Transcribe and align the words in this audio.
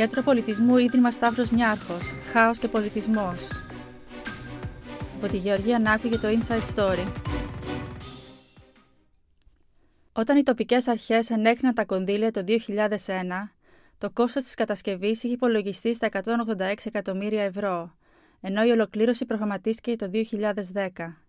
Κέντρο 0.00 0.22
Πολιτισμού 0.22 0.76
Ίδρυμα 0.76 1.10
Σταύρος 1.10 1.50
Νιάρχος, 1.50 2.12
Χάος 2.32 2.58
και 2.58 2.68
Πολιτισμός. 2.68 3.48
Από 5.16 5.28
τη 5.28 5.36
Γεωργία 5.36 5.78
Νάκου 5.78 6.06
για 6.06 6.18
το 6.18 6.28
Inside 6.28 6.74
Story. 6.74 7.06
Όταν 10.12 10.36
οι 10.36 10.42
τοπικές 10.42 10.88
αρχές 10.88 11.30
ενέκριναν 11.30 11.74
τα 11.74 11.84
κονδύλια 11.84 12.30
το 12.30 12.44
2001, 12.44 13.56
το 13.98 14.10
κόστος 14.10 14.44
της 14.44 14.54
κατασκευής 14.54 15.22
είχε 15.22 15.34
υπολογιστεί 15.34 15.94
στα 15.94 16.06
186 16.06 16.74
εκατομμύρια 16.84 17.42
ευρώ, 17.42 17.96
ενώ 18.40 18.64
η 18.64 18.70
ολοκλήρωση 18.70 19.26
προγραμματίστηκε 19.26 19.96
το 19.96 20.10
2010. 20.12 21.22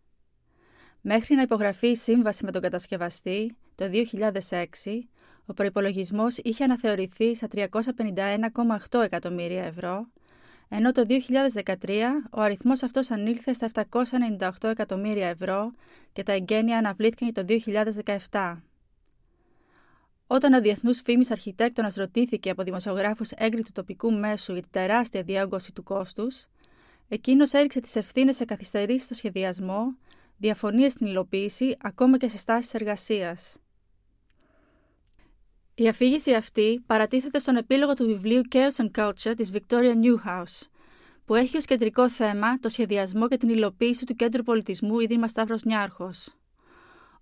Μέχρι 1.02 1.36
να 1.36 1.42
υπογραφεί 1.42 1.88
η 1.88 1.96
σύμβαση 1.96 2.46
με 2.46 2.52
τον 2.52 2.62
κατασκευαστή 2.62 3.56
το 3.76 3.90
2006, 3.92 5.08
ο 5.52 5.54
προϋπολογισμός 5.54 6.38
είχε 6.38 6.64
αναθεωρηθεί 6.64 7.36
στα 7.36 7.48
351,8 8.90 9.02
εκατομμύρια 9.04 9.64
ευρώ, 9.64 10.08
ενώ 10.70 10.92
το 10.92 11.06
2013 11.08 11.74
ο 12.32 12.42
αριθμός 12.42 12.84
αυτός 12.84 13.12
ανήλθε 13.12 13.54
στα 13.54 13.86
798 13.90 14.50
εκατομμύρια 14.62 15.28
ευρώ 15.28 15.74
και 16.14 16.24
τα 16.24 16.32
εγγένεια 16.32 16.78
αναβλήθηκαν 16.78 17.34
το 17.34 17.46
2017. 18.30 18.58
Όταν 20.28 20.54
ο 20.54 20.62
διεθνούς 20.62 21.02
φήμης 21.02 21.32
αρχιτέκτονας 21.32 21.96
ρωτήθηκε 21.96 22.50
από 22.50 22.64
δημοσιογράφους 22.64 23.32
έγκριτου 23.32 23.64
του 23.64 23.72
τοπικού 23.72 24.12
μέσου 24.12 24.54
για 24.54 24.62
την 24.62 24.72
τεράστια 24.72 25.24
διάγκωση 25.24 25.72
του 25.72 25.84
κόστους, 25.84 26.46
εκείνος 27.08 27.54
έριξε 27.54 27.80
τις 27.80 27.96
ευθύνες 27.96 28.36
σε 28.36 28.46
καθυστερήσεις 28.46 29.04
στο 29.04 29.14
σχεδιασμό, 29.14 29.98
διαφωνίες 30.38 30.92
στην 30.92 31.08
υλοποίηση, 31.08 31.76
ακόμα 31.82 32.18
και 32.18 32.28
σε 32.28 32.38
στάσεις 32.38 32.74
εργασίας. 32.74 33.58
Η 35.76 35.88
αφήγηση 35.88 36.34
αυτή 36.34 36.84
παρατίθεται 36.86 37.40
στον 37.40 37.56
επίλογο 37.56 37.94
του 37.94 38.06
βιβλίου 38.06 38.42
Chaos 38.52 38.86
and 38.86 38.92
Culture 39.02 39.34
της 39.36 39.52
Victoria 39.54 39.94
Newhouse, 40.04 40.68
που 41.26 41.36
έχει 41.36 41.58
ως 41.58 41.66
κεντρικό 41.66 42.10
θέμα 42.10 42.60
το 42.60 42.70
σχεδιασμό 42.70 43.28
και 43.28 43.38
την 43.38 43.50
υλοποίηση 43.50 44.06
του 44.06 44.16
Κέντρου 44.16 44.44
Πολιτισμού 44.44 45.00
Ίδρυμα 45.00 45.28
Σταύρος 45.28 45.64
Νιάρχος. 45.64 46.36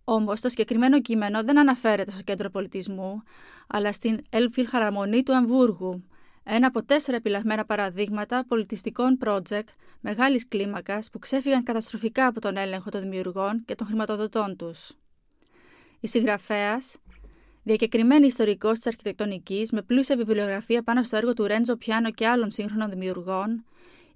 Όμως, 0.03 0.42
το 0.42 0.50
συγκεκριμένο 0.50 1.02
κείμενο 1.02 1.44
δεν 1.44 1.59
αναφέρεται 1.59 2.11
στο 2.11 2.22
κέντρο 2.22 2.50
πολιτισμού, 2.50 3.23
αλλά 3.67 3.92
στην 3.92 4.20
Elbphilharmonie 4.30 5.22
του 5.25 5.36
Αμβούργου, 5.36 6.03
ένα 6.44 6.67
από 6.67 6.83
τέσσερα 6.83 7.17
επιλεγμένα 7.17 7.66
παραδείγματα 7.66 8.45
πολιτιστικών 8.47 9.17
project 9.25 9.67
μεγάλης 10.00 10.47
κλίμακας 10.47 11.09
που 11.09 11.20
ξέφυγαν 11.20 11.64
καταστροφικά 11.64 12.25
από 12.25 12.42
τον 12.42 12.58
έλεγχο 12.58 12.89
των 12.89 13.02
δημιουργών 13.02 13.66
και 13.66 13.75
των 13.75 13.88
χρηματοδοτών 13.88 14.55
τους. 14.55 14.92
Η 16.00 16.08
συγγραφέας, 16.08 16.95
διακεκριμένη 17.70 18.25
ιστορικός 18.25 18.78
της 18.78 18.88
αρχιτεκτονικής 18.88 19.72
με 19.72 19.81
πλούσια 19.81 20.16
βιβλιογραφία 20.16 20.84
πάνω 20.84 21.03
στο 21.03 21.17
έργο 21.17 21.34
του 21.34 21.48
Ρέντζο 21.48 21.76
Πιάνο 21.76 22.11
και 22.11 22.28
άλλων 22.28 22.52
σύγχρονων 22.52 22.89
δημιουργών, 22.89 23.66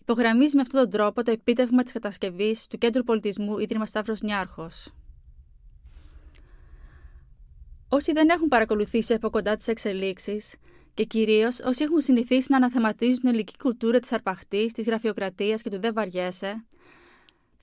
υπογραμμίζει 0.02 0.56
με 0.56 0.62
αυτόν 0.62 0.82
τον 0.82 0.90
τρόπο 0.90 1.24
το 1.24 1.32
επίτευγμα 1.32 1.84
της 1.84 1.94
κατασκευής 1.94 2.68
του 2.68 2.78
Κέντρου 2.78 3.04
Πολιτισμού 3.04 3.60
Ίδρυμα 3.60 3.86
Σταύρος 3.86 4.22
Νιάρχος. 4.22 4.94
Όσοι 7.90 8.12
δεν 8.12 8.30
έχουν 8.30 8.48
παρακολουθήσει 8.48 9.14
από 9.14 9.30
κοντά 9.30 9.56
τις 9.56 9.68
εξελίξεις, 9.68 10.56
και 10.94 11.04
κυρίως 11.04 11.60
όσοι 11.60 11.84
έχουν 11.84 12.02
συνηθίσει 12.02 12.48
να 12.50 12.58
αναθεματίζουν 12.58 13.20
την 13.20 13.28
ελληνική 13.28 13.58
κουλτούρα 13.58 14.00
της 14.00 14.12
αρπαχτής, 14.12 14.74
της 14.74 14.86
γραφειοκρατίας 14.86 15.62
και 15.62 15.70
του 15.70 15.80
δεν 15.80 15.94
βαριέσαι, 15.94 16.66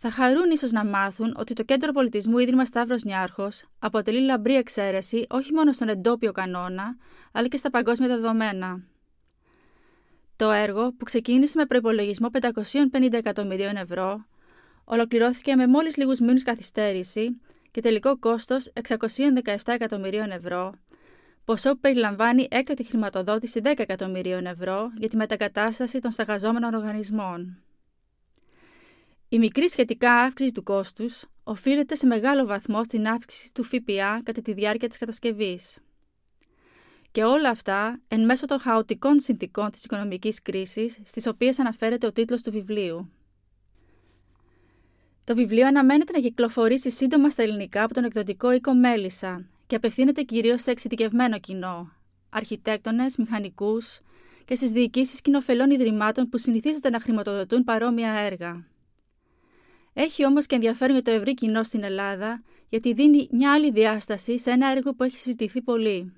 θα 0.03 0.11
χαρούν 0.11 0.51
ίσως 0.51 0.73
να 0.73 0.85
μάθουν 0.85 1.35
ότι 1.39 1.55
το 1.55 1.63
Κέντρο 1.63 1.93
Πολιτισμού 1.93 2.39
Ίδρυμα 2.39 2.65
Σταύρος 2.65 3.03
Νιάρχος 3.03 3.65
αποτελεί 3.79 4.21
λαμπρή 4.21 4.57
εξαίρεση 4.57 5.27
όχι 5.31 5.53
μόνο 5.53 5.73
στον 5.73 5.89
εντόπιο 5.89 6.33
κανόνα, 6.33 6.97
αλλά 7.33 7.49
και 7.49 7.57
στα 7.57 7.71
παγκόσμια 7.71 8.09
δεδομένα. 8.09 8.83
Το 10.37 10.51
έργο, 10.51 10.93
που 10.93 11.05
ξεκίνησε 11.05 11.59
με 11.59 11.67
προπολογισμό 11.67 12.29
550 12.93 13.13
εκατομμυρίων 13.13 13.77
ευρώ, 13.77 14.27
ολοκληρώθηκε 14.85 15.55
με 15.55 15.67
μόλις 15.67 15.97
λίγους 15.97 16.21
μήνους 16.21 16.43
καθυστέρηση 16.43 17.41
και 17.71 17.81
τελικό 17.81 18.19
κόστος 18.19 18.73
617 18.89 19.57
εκατομμυρίων 19.65 20.31
ευρώ, 20.31 20.73
ποσό 21.45 21.71
που 21.71 21.81
περιλαμβάνει 21.81 22.47
έκτατη 22.51 22.85
χρηματοδότηση 22.85 23.61
10 23.65 23.73
εκατομμυρίων 23.77 24.47
ευρώ 24.47 24.91
για 24.99 25.09
τη 25.09 25.17
μετακατάσταση 25.17 25.99
των 25.99 26.11
σταγαζόμενων 26.11 26.75
οργανισμών. 26.75 27.63
Η 29.33 29.39
μικρή 29.39 29.69
σχετικά 29.69 30.13
αύξηση 30.13 30.53
του 30.53 30.63
κόστους 30.63 31.25
οφείλεται 31.45 31.95
σε 31.95 32.07
μεγάλο 32.07 32.47
βαθμό 32.47 32.85
στην 32.85 33.09
αύξηση 33.09 33.53
του 33.55 33.63
ΦΠΑ 33.63 34.21
κατά 34.23 34.43
τη 34.43 34.53
διάρκεια 34.53 34.89
της 34.89 34.99
κατασκευής. 34.99 35.79
Και 37.11 37.25
όλα 37.25 37.49
αυτά 37.49 38.01
εν 38.09 38.25
μέσω 38.25 38.47
των 38.47 38.59
χαοτικών 38.61 39.21
συνθήκων 39.21 39.71
της 39.71 39.85
οικονομικής 39.85 40.43
κρίσης 40.43 41.01
στις 41.05 41.27
οποίες 41.27 41.59
αναφέρεται 41.59 42.07
ο 42.07 42.13
τίτλος 42.13 42.43
του 42.43 42.51
βιβλίου. 42.51 43.11
Το 45.25 45.35
βιβλίο 45.35 45.67
αναμένεται 45.67 46.13
να 46.13 46.21
κυκλοφορήσει 46.21 46.91
σύντομα 46.91 47.31
στα 47.31 47.43
ελληνικά 47.43 47.83
από 47.83 47.95
τον 47.95 48.05
εκδοτικό 48.05 48.53
οίκο 48.53 48.75
Μέλισσα 48.75 49.47
και 49.67 49.77
απευθύνεται 49.77 50.23
κυρίως 50.23 50.63
σε 50.63 50.71
εξειδικευμένο 50.71 51.39
κοινό, 51.39 51.93
αρχιτέκτονες, 52.31 53.17
μηχανικούς 53.17 54.01
και 54.45 54.55
στις 54.55 54.71
διοικήσεις 54.71 55.21
κοινοφελών 55.21 55.71
ιδρυμάτων 55.71 56.29
που 56.29 56.39
συνηθίζεται 56.39 56.91
να 56.91 57.01
χρηματοδοτούν 57.01 57.65
παρόμοια 57.65 58.11
έργα. 58.11 58.69
Έχει 60.03 60.27
όμως 60.27 60.47
και 60.47 60.55
ενδιαφέρον 60.55 60.95
για 60.95 61.03
το 61.03 61.11
ευρύ 61.11 61.35
κοινό 61.35 61.63
στην 61.63 61.83
Ελλάδα, 61.83 62.43
γιατί 62.69 62.93
δίνει 62.93 63.29
μια 63.31 63.53
άλλη 63.53 63.71
διάσταση 63.71 64.39
σε 64.39 64.51
ένα 64.51 64.71
έργο 64.71 64.95
που 64.95 65.03
έχει 65.03 65.19
συζητηθεί 65.19 65.63
πολύ. 65.63 66.13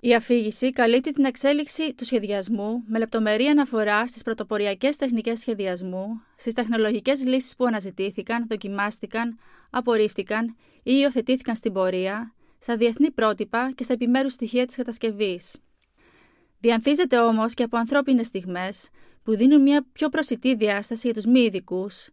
Η 0.00 0.14
αφήγηση 0.14 0.72
καλύπτει 0.72 1.12
την 1.12 1.24
εξέλιξη 1.24 1.94
του 1.94 2.04
σχεδιασμού 2.04 2.82
με 2.86 2.98
λεπτομερή 2.98 3.44
αναφορά 3.44 4.06
στις 4.06 4.22
πρωτοποριακές 4.22 4.96
τεχνικές 4.96 5.40
σχεδιασμού, 5.40 6.06
στις 6.36 6.54
τεχνολογικές 6.54 7.24
λύσεις 7.24 7.56
που 7.56 7.64
αναζητήθηκαν, 7.64 8.46
δοκιμάστηκαν, 8.48 9.38
απορρίφθηκαν 9.70 10.56
ή 10.82 10.92
υιοθετήθηκαν 11.00 11.56
στην 11.56 11.72
πορεία, 11.72 12.34
στα 12.58 12.76
διεθνή 12.76 13.10
πρότυπα 13.10 13.72
και 13.74 13.84
στα 13.84 13.92
επιμέρους 13.92 14.32
στοιχεία 14.32 14.66
της 14.66 14.76
κατασκευής. 14.76 15.63
Διανθίζεται 16.64 17.18
όμως 17.18 17.54
και 17.54 17.62
από 17.62 17.76
ανθρώπινες 17.76 18.26
στιγμές 18.26 18.88
που 19.22 19.36
δίνουν 19.36 19.62
μια 19.62 19.86
πιο 19.92 20.08
προσιτή 20.08 20.54
διάσταση 20.54 21.00
για 21.06 21.14
τους 21.14 21.24
μη 21.24 21.40
ειδικούς, 21.40 22.08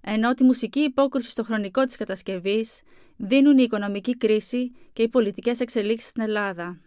ενώ 0.00 0.34
τη 0.34 0.44
μουσική 0.44 0.80
υπόκριση 0.80 1.30
στο 1.30 1.44
χρονικό 1.44 1.84
της 1.84 1.96
κατασκευής 1.96 2.82
δίνουν 3.16 3.58
η 3.58 3.62
οικονομική 3.62 4.16
κρίση 4.16 4.72
και 4.92 5.02
οι 5.02 5.08
πολιτικές 5.08 5.60
εξελίξεις 5.60 6.08
στην 6.08 6.22
Ελλάδα. 6.22 6.80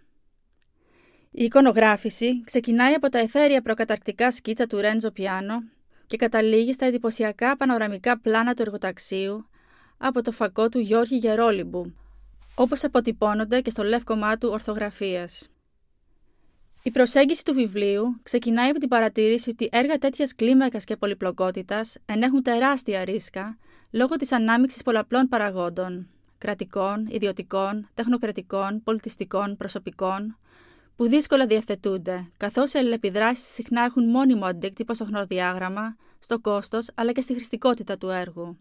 Η 1.31 1.43
εικονογράφηση 1.43 2.43
ξεκινάει 2.43 2.93
από 2.93 3.09
τα 3.09 3.19
εθέρια 3.19 3.61
προκαταρκτικά 3.61 4.31
σκίτσα 4.31 4.67
του 4.67 4.77
Ρέντζο 4.77 5.11
Πιάνο 5.11 5.63
και 6.05 6.17
καταλήγει 6.17 6.73
στα 6.73 6.85
εντυπωσιακά 6.85 7.57
πανοραμικά 7.57 8.19
πλάνα 8.19 8.53
του 8.53 8.61
εργοταξίου 8.61 9.49
από 9.97 10.21
το 10.21 10.31
φακό 10.31 10.69
του 10.69 10.79
Γιώργη 10.79 11.15
Γερόλιμπου, 11.15 11.93
όπως 12.55 12.83
αποτυπώνονται 12.83 13.61
και 13.61 13.69
στο 13.69 13.83
λεύκομά 13.83 14.37
του 14.37 14.49
ορθογραφίας. 14.51 15.47
Η 16.85 16.91
προσέγγιση 16.91 17.45
του 17.45 17.53
βιβλίου 17.53 18.19
ξεκινάει 18.23 18.69
από 18.69 18.79
την 18.79 18.89
παρατήρηση 18.89 19.49
ότι 19.49 19.69
έργα 19.71 19.97
τέτοιας 19.97 20.35
κλίμακας 20.35 20.83
και 20.83 20.95
πολυπλοκότητας 20.95 21.97
ενέχουν 22.05 22.41
τεράστια 22.41 23.03
ρίσκα 23.03 23.57
λόγω 23.91 24.15
της 24.15 24.31
ανάμειξης 24.31 24.83
πολλαπλών 24.83 25.27
παραγόντων, 25.27 26.07
κρατικών, 26.37 27.07
ιδιωτικών, 27.09 27.89
τεχνοκρατικών, 27.93 28.83
πολιτιστικών, 28.83 29.57
προσωπικών, 29.57 30.37
που 30.95 31.07
δύσκολα 31.07 31.45
διευθετούνται, 31.45 32.31
καθώς 32.37 32.73
οι 32.73 32.77
αλληλεπιδράσεις 32.77 33.53
συχνά 33.53 33.83
έχουν 33.83 34.09
μόνιμο 34.09 34.45
αντίκτυπο 34.45 34.93
στο 34.93 35.05
χρονοδιάγραμμα, 35.05 35.95
στο 36.19 36.39
κόστος 36.39 36.89
αλλά 36.93 37.11
και 37.11 37.21
στη 37.21 37.33
χρηστικότητα 37.33 37.97
του 37.97 38.09
έργου. 38.09 38.57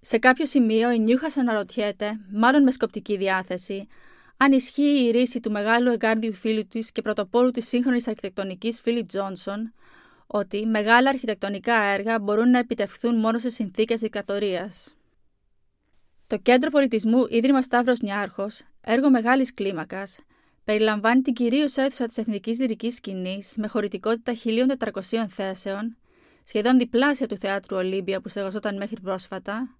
Σε 0.00 0.18
κάποιο 0.18 0.46
σημείο 0.46 0.90
η 0.90 0.98
Νιούχας 0.98 1.36
αναρωτιέται, 1.36 2.20
μάλλον 2.32 2.62
με 2.62 2.70
σκοπτική 2.70 3.16
διάθεση, 3.16 3.86
αν 4.36 4.52
ισχύει 4.52 5.04
η 5.06 5.10
ρίση 5.10 5.40
του 5.40 5.50
μεγάλου 5.50 5.90
εγκάρδιου 5.90 6.32
φίλου 6.34 6.66
της 6.66 6.92
και 6.92 7.02
πρωτοπόρου 7.02 7.50
της 7.50 7.68
σύγχρονης 7.68 8.08
αρχιτεκτονικής 8.08 8.80
Φίλιπ 8.80 9.06
Τζόνσον, 9.06 9.72
ότι 10.26 10.66
μεγάλα 10.66 11.08
αρχιτεκτονικά 11.08 11.82
έργα 11.82 12.18
μπορούν 12.18 12.50
να 12.50 12.58
επιτευχθούν 12.58 13.16
μόνο 13.16 13.38
σε 13.38 13.50
συνθήκες 13.50 14.00
δικτατορίας. 14.00 14.96
Το 16.26 16.36
Κέντρο 16.36 16.70
Πολιτισμού 16.70 17.26
Ίδρυμα 17.28 17.62
Σταύρος 17.62 18.00
Νιάρχος, 18.00 18.62
έργο 18.80 19.10
μεγάλης 19.10 19.54
κλίμακας, 19.54 20.18
περιλαμβάνει 20.64 21.22
την 21.22 21.34
κυρίως 21.34 21.76
αίθουσα 21.76 22.06
της 22.06 22.18
Εθνικής 22.18 22.58
Λυρικής 22.58 22.94
Σκηνής 22.94 23.54
με 23.56 23.66
χωρητικότητα 23.66 24.32
1.400 24.34 25.26
θέσεων, 25.28 25.96
σχεδόν 26.44 26.78
διπλάσια 26.78 27.26
του 27.26 27.36
Θεάτρου 27.36 27.76
Ολύμπια 27.76 28.20
που 28.20 28.28
στεγαζόταν 28.28 28.76
μέχρι 28.76 29.00
πρόσφατα, 29.00 29.76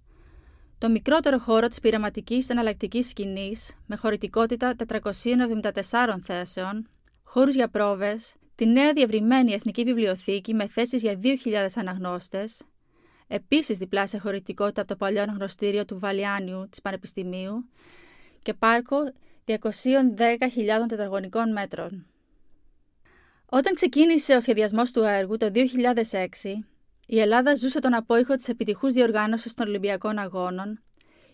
το 0.79 0.89
μικρότερο 0.91 1.39
χώρο 1.39 1.69
της 1.69 1.81
πειραματικής 1.81 2.49
εναλλακτικής 2.49 3.09
σκηνής 3.09 3.77
με 3.87 3.97
χωρητικότητα 3.97 4.75
474 4.89 6.17
θέσεων, 6.23 6.89
χώρους 7.23 7.55
για 7.55 7.69
πρόβες, 7.69 8.35
τη 8.55 8.67
νέα 8.67 8.93
διευρυμένη 8.93 9.53
Εθνική 9.53 9.83
Βιβλιοθήκη 9.85 10.55
με 10.55 10.67
θέσεις 10.67 11.03
για 11.03 11.21
2.000 11.23 11.67
αναγνώστες, 11.75 12.63
επίσης 13.27 13.79
διπλάσια 13.79 14.21
χωρητικότητα 14.21 14.81
από 14.81 14.91
το 14.91 14.97
παλιό 14.97 15.23
αναγνωστήριο 15.23 15.85
του 15.85 15.99
Βαλιάνιου 15.99 16.69
της 16.71 16.81
Πανεπιστημίου 16.81 17.69
και 18.43 18.55
πάρκο 18.55 18.97
210.000 19.45 19.55
τετραγωνικών 20.89 21.53
μέτρων. 21.53 22.07
Όταν 23.49 23.75
ξεκίνησε 23.75 24.35
ο 24.35 24.41
σχεδιασμός 24.41 24.93
του 24.93 25.03
έργου 25.03 25.37
το 25.37 25.51
2006, 25.55 25.61
η 27.07 27.21
Ελλάδα 27.21 27.55
ζούσε 27.55 27.79
τον 27.79 27.95
απόϊχο 27.95 28.35
της 28.35 28.49
επιτυχούς 28.49 28.93
διοργάνωσης 28.93 29.55
των 29.55 29.69
Ολυμπιακών 29.69 30.19
Αγώνων, 30.19 30.83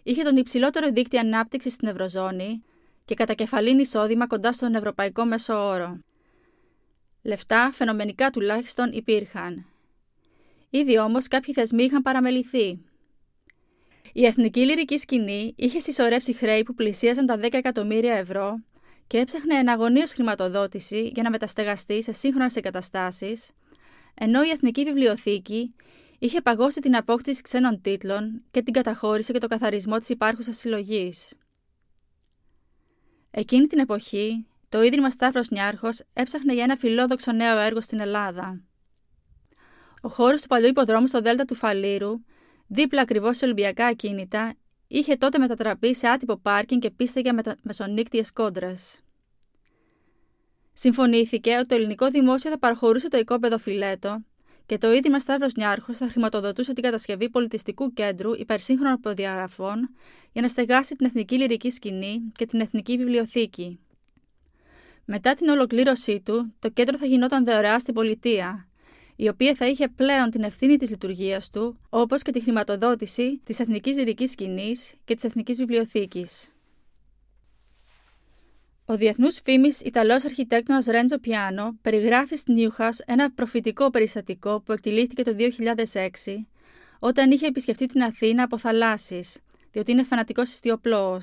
είχε 0.03 0.23
τον 0.23 0.37
υψηλότερο 0.37 0.91
δίκτυο 0.91 1.21
ανάπτυξης 1.21 1.73
στην 1.73 1.89
Ευρωζώνη 1.89 2.63
και 3.05 3.15
κατά 3.15 3.35
κεφαλήν 3.35 3.79
εισόδημα 3.79 4.27
κοντά 4.27 4.53
στον 4.53 4.75
ευρωπαϊκό 4.75 5.25
μέσο 5.25 5.69
όρο. 5.69 5.99
Λεφτά, 7.23 7.71
φαινομενικά 7.73 8.31
τουλάχιστον, 8.31 8.93
υπήρχαν. 8.93 9.67
Ήδη 10.71 10.99
όμως 10.99 11.29
κάποιοι 11.29 11.55
θεσμοί 11.55 11.85
είχαν 11.85 12.03
παραμεληθεί. 12.03 12.81
Η 14.13 14.27
εθνική 14.27 14.61
λυρική 14.61 14.99
σκηνή 14.99 15.55
είχε 15.57 15.81
συσσωρεύσει 15.81 16.33
χρέη 16.33 16.63
που 16.63 16.75
πλησίαζαν 16.75 17.27
τα 17.27 17.39
10 17.43 17.49
εκατομμύρια 17.53 18.15
ευρώ 18.15 18.55
και 19.07 19.19
έψαχνε 19.19 19.59
εναγωνίω 19.59 20.07
χρηματοδότηση 20.07 21.11
για 21.15 21.23
να 21.23 21.31
μεταστεγαστεί 21.31 22.03
σε 22.03 22.13
σύγχρονες 22.13 22.57
εγκαταστάσεις, 22.57 23.51
ενώ 24.15 24.43
η 24.43 24.49
Εθνική 24.49 24.85
Βιβλιοθήκη 24.85 25.75
είχε 26.19 26.41
παγώσει 26.41 26.81
την 26.81 26.97
απόκτηση 26.97 27.43
ξένων 27.43 27.81
τίτλων 27.81 28.43
και 28.51 28.63
την 28.63 28.73
καταχώρηση 28.73 29.33
και 29.33 29.39
το 29.39 29.47
καθαρισμό 29.47 29.99
της 29.99 30.09
υπάρχουσας 30.09 30.57
συλλογής. 30.57 31.35
Εκείνη 33.31 33.67
την 33.67 33.79
εποχή, 33.79 34.47
το 34.69 34.83
Ίδρυμα 34.83 35.11
Σταύρος 35.11 35.51
Νιάρχος 35.51 36.03
έψαχνε 36.13 36.53
για 36.53 36.63
ένα 36.63 36.77
φιλόδοξο 36.77 37.33
νέο 37.33 37.59
έργο 37.59 37.81
στην 37.81 38.01
Ελλάδα. 38.01 38.63
Ο 40.03 40.09
χώρος 40.09 40.43
του 40.43 40.49
παλιού 40.49 40.69
υποδρόμου 40.69 41.07
στο 41.07 41.21
Δέλτα 41.21 41.45
του 41.45 41.55
Φαλήρου, 41.55 42.13
δίπλα 42.67 43.01
ακριβώς 43.01 43.37
σε 43.37 43.45
Ολυμπιακά 43.45 43.87
ακίνητα, 43.87 44.55
είχε 44.87 45.17
τότε 45.17 45.39
μετατραπεί 45.39 45.95
σε 45.95 46.09
άτυπο 46.09 46.37
πάρκινγκ 46.37 46.81
και 46.81 46.91
πίστα 46.91 47.21
για 47.21 47.35
μετα... 47.35 47.57
μεσονύκτιες 47.63 48.33
κόντρες. 48.33 49.03
Συμφωνήθηκε 50.83 51.57
ότι 51.57 51.67
το 51.67 51.75
ελληνικό 51.75 52.09
δημόσιο 52.09 52.51
θα 52.51 52.59
παραχωρούσε 52.59 53.09
το 53.09 53.19
οικόπεδο 53.19 53.59
φιλέτο 53.59 54.25
και 54.67 54.79
το 54.79 54.93
Ίδρυμα 54.93 55.21
Σταύρος 55.21 55.55
Νιάρχος 55.55 55.97
θα 55.97 56.09
χρηματοδοτούσε 56.09 56.73
την 56.73 56.83
κατασκευή 56.83 57.31
πολιτιστικού 57.31 57.93
κέντρου 57.93 58.31
υπερσύγχρονων 58.35 59.01
προδιαγραφών 59.01 59.91
για 60.33 60.43
να 60.43 60.49
στεγάσει 60.49 60.97
την 60.97 61.07
εθνική 61.07 61.37
λυρική 61.37 61.71
σκηνή 61.71 62.33
και 62.37 62.47
την 62.47 62.61
εθνική 62.61 62.97
βιβλιοθήκη. 62.97 63.79
Μετά 65.05 65.35
την 65.35 65.49
ολοκλήρωσή 65.49 66.21
του, 66.21 66.55
το 66.59 66.69
κέντρο 66.71 66.97
θα 66.97 67.07
γινόταν 67.07 67.45
δωρεά 67.45 67.79
στην 67.79 67.95
πολιτεία, 67.95 68.69
η 69.17 69.29
οποία 69.29 69.55
θα 69.55 69.67
είχε 69.67 69.89
πλέον 69.89 70.31
την 70.31 70.43
ευθύνη 70.43 70.77
της 70.77 70.91
λειτουργίας 70.91 71.51
του, 71.51 71.79
όπως 71.89 72.23
και 72.23 72.31
τη 72.31 72.41
χρηματοδότηση 72.41 73.41
της 73.45 73.61
εθνικής 73.61 73.97
λυρικής 73.97 74.31
σκηνής 74.31 74.95
και 75.05 75.15
της 75.15 75.25
εθνικής 75.25 75.57
βιβλιοθήκης. 75.57 76.53
Ο 78.85 78.97
διεθνούς 78.97 79.41
φήμης 79.45 79.81
Ιταλός 79.81 80.25
αρχιτέκτονας 80.25 80.87
Ρέντζο 80.87 81.19
Πιάνο 81.19 81.77
περιγράφει 81.83 82.37
στην 82.37 82.55
Newhouse 82.59 82.99
ένα 83.07 83.31
προφητικό 83.31 83.91
περιστατικό 83.91 84.61
που 84.61 84.73
εκτελήθηκε 84.73 85.23
το 85.23 85.37
2006 85.39 86.09
όταν 86.99 87.31
είχε 87.31 87.47
επισκεφτεί 87.47 87.87
την 87.87 88.03
Αθήνα 88.03 88.43
από 88.43 88.59
θαλάσσει, 88.59 89.25
διότι 89.73 89.93
είναι 89.93 90.03
φανατικός 90.03 90.53
ιστιοπλώο. 90.53 91.21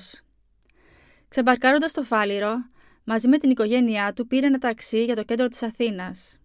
Ξεμπαρκάροντας 1.28 1.92
το 1.92 2.02
φάληρο, 2.02 2.54
μαζί 3.04 3.28
με 3.28 3.38
την 3.38 3.50
οικογένειά 3.50 4.12
του 4.12 4.26
πήρε 4.26 4.46
ένα 4.46 4.58
ταξί 4.58 5.04
για 5.04 5.16
το 5.16 5.22
κέντρο 5.22 5.48
της 5.48 5.62
Αθήνας. 5.62 6.40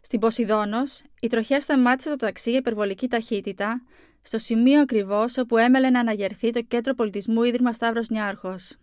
Στην 0.00 0.20
Ποσειδόνο, 0.20 0.82
η 1.20 1.26
τροχιά 1.26 1.60
σταμάτησε 1.60 2.08
το 2.08 2.16
ταξί 2.16 2.50
για 2.50 2.58
υπερβολική 2.58 3.08
ταχύτητα, 3.08 3.82
στο 4.20 4.38
σημείο 4.38 4.80
ακριβώς 4.80 5.38
όπου 5.38 5.56
έμελε 5.56 5.90
να 5.90 6.00
αναγερθεί 6.00 6.50
το 6.50 6.62
κέντρο 6.62 6.94
πολιτισμού 6.94 7.42
Ίδρυμα 7.42 7.72
Σταύρος 7.72 8.08
Νιάρχος. 8.08 8.76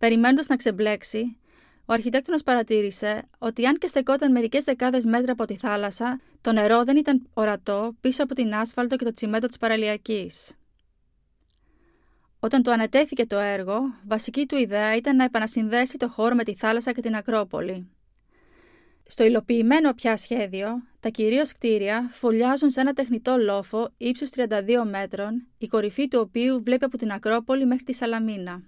Περιμένοντας 0.00 0.46
να 0.46 0.56
ξεμπλέξει, 0.56 1.36
ο 1.84 1.92
αρχιτέκτονος 1.92 2.42
παρατήρησε 2.42 3.22
ότι 3.38 3.66
αν 3.66 3.78
και 3.78 3.86
στεκόταν 3.86 4.32
μερικές 4.32 4.64
δεκάδες 4.64 5.04
μέτρα 5.04 5.32
από 5.32 5.44
τη 5.44 5.56
θάλασσα, 5.56 6.20
το 6.40 6.52
νερό 6.52 6.84
δεν 6.84 6.96
ήταν 6.96 7.28
ορατό 7.34 7.96
πίσω 8.00 8.22
από 8.22 8.34
την 8.34 8.54
άσφαλτο 8.54 8.96
και 8.96 9.04
το 9.04 9.12
τσιμέντο 9.12 9.46
της 9.46 9.58
παραλιακής. 9.58 10.56
Όταν 12.40 12.62
του 12.62 12.72
ανατέθηκε 12.72 13.26
το 13.26 13.38
έργο, 13.38 13.80
βασική 14.06 14.46
του 14.46 14.56
ιδέα 14.56 14.96
ήταν 14.96 15.16
να 15.16 15.24
επανασυνδέσει 15.24 15.96
το 15.96 16.08
χώρο 16.08 16.34
με 16.34 16.44
τη 16.44 16.54
θάλασσα 16.54 16.92
και 16.92 17.00
την 17.00 17.14
Ακρόπολη. 17.14 17.90
Στο 19.06 19.24
υλοποιημένο 19.24 19.94
πια 19.94 20.16
σχέδιο, 20.16 20.68
τα 21.00 21.08
κυρίως 21.08 21.52
κτίρια 21.52 22.08
φωλιάζουν 22.10 22.70
σε 22.70 22.80
ένα 22.80 22.92
τεχνητό 22.92 23.36
λόφο 23.36 23.90
ύψους 23.96 24.30
32 24.34 24.46
μέτρων, 24.90 25.46
η 25.58 25.66
κορυφή 25.66 26.08
του 26.08 26.20
οποίου 26.20 26.62
βλέπει 26.62 26.84
από 26.84 26.96
την 26.96 27.10
Ακρόπολη 27.10 27.66
μέχρι 27.66 27.84
τη 27.84 27.92
Σαλαμίνα. 27.92 28.62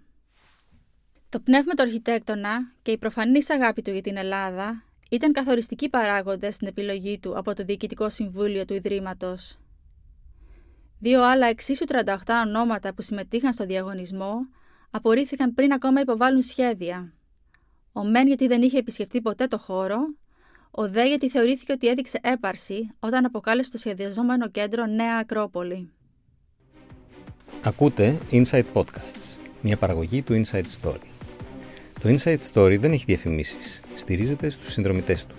Το 1.32 1.40
πνεύμα 1.40 1.74
του 1.74 1.82
αρχιτέκτονα 1.82 2.72
και 2.82 2.90
η 2.90 2.98
προφανής 2.98 3.50
αγάπη 3.50 3.82
του 3.82 3.90
για 3.90 4.00
την 4.00 4.16
Ελλάδα 4.16 4.84
ήταν 5.10 5.32
καθοριστικοί 5.32 5.88
παράγοντες 5.88 6.54
στην 6.54 6.66
επιλογή 6.66 7.18
του 7.18 7.38
από 7.38 7.54
το 7.54 7.64
Διοικητικό 7.64 8.08
Συμβούλιο 8.08 8.64
του 8.64 8.74
Ιδρύματος. 8.74 9.58
Δύο 10.98 11.24
άλλα 11.24 11.46
εξίσου 11.46 11.84
38 11.88 12.16
ονόματα 12.46 12.94
που 12.94 13.02
συμμετείχαν 13.02 13.52
στο 13.52 13.66
διαγωνισμό 13.66 14.34
απορρίφθηκαν 14.90 15.54
πριν 15.54 15.72
ακόμα 15.72 16.00
υποβάλουν 16.00 16.42
σχέδια. 16.42 17.12
Ο 17.92 18.04
Μεν 18.04 18.26
γιατί 18.26 18.46
δεν 18.46 18.62
είχε 18.62 18.78
επισκεφτεί 18.78 19.20
ποτέ 19.20 19.46
το 19.46 19.58
χώρο, 19.58 19.98
ο 20.70 20.88
Δε 20.88 21.06
γιατί 21.06 21.28
θεωρήθηκε 21.28 21.72
ότι 21.72 21.88
έδειξε 21.88 22.18
έπαρση 22.22 22.90
όταν 22.98 23.24
αποκάλεσε 23.24 23.70
το 23.70 23.78
σχεδιαζόμενο 23.78 24.48
κέντρο 24.48 24.86
Νέα 24.86 25.18
Ακρόπολη. 25.18 25.90
Ακούτε 27.62 28.18
Inside 28.30 28.72
Podcasts, 28.72 29.36
μια 29.62 29.76
παραγωγή 29.76 30.22
του 30.22 30.42
Inside 30.44 30.64
Story. 30.80 31.11
Το 32.02 32.08
Inside 32.08 32.38
Story 32.52 32.78
δεν 32.80 32.92
έχει 32.92 33.04
διαφημίσεις, 33.06 33.80
στηρίζεται 33.94 34.50
στους 34.50 34.72
συνδρομητές 34.72 35.26
του. 35.26 35.34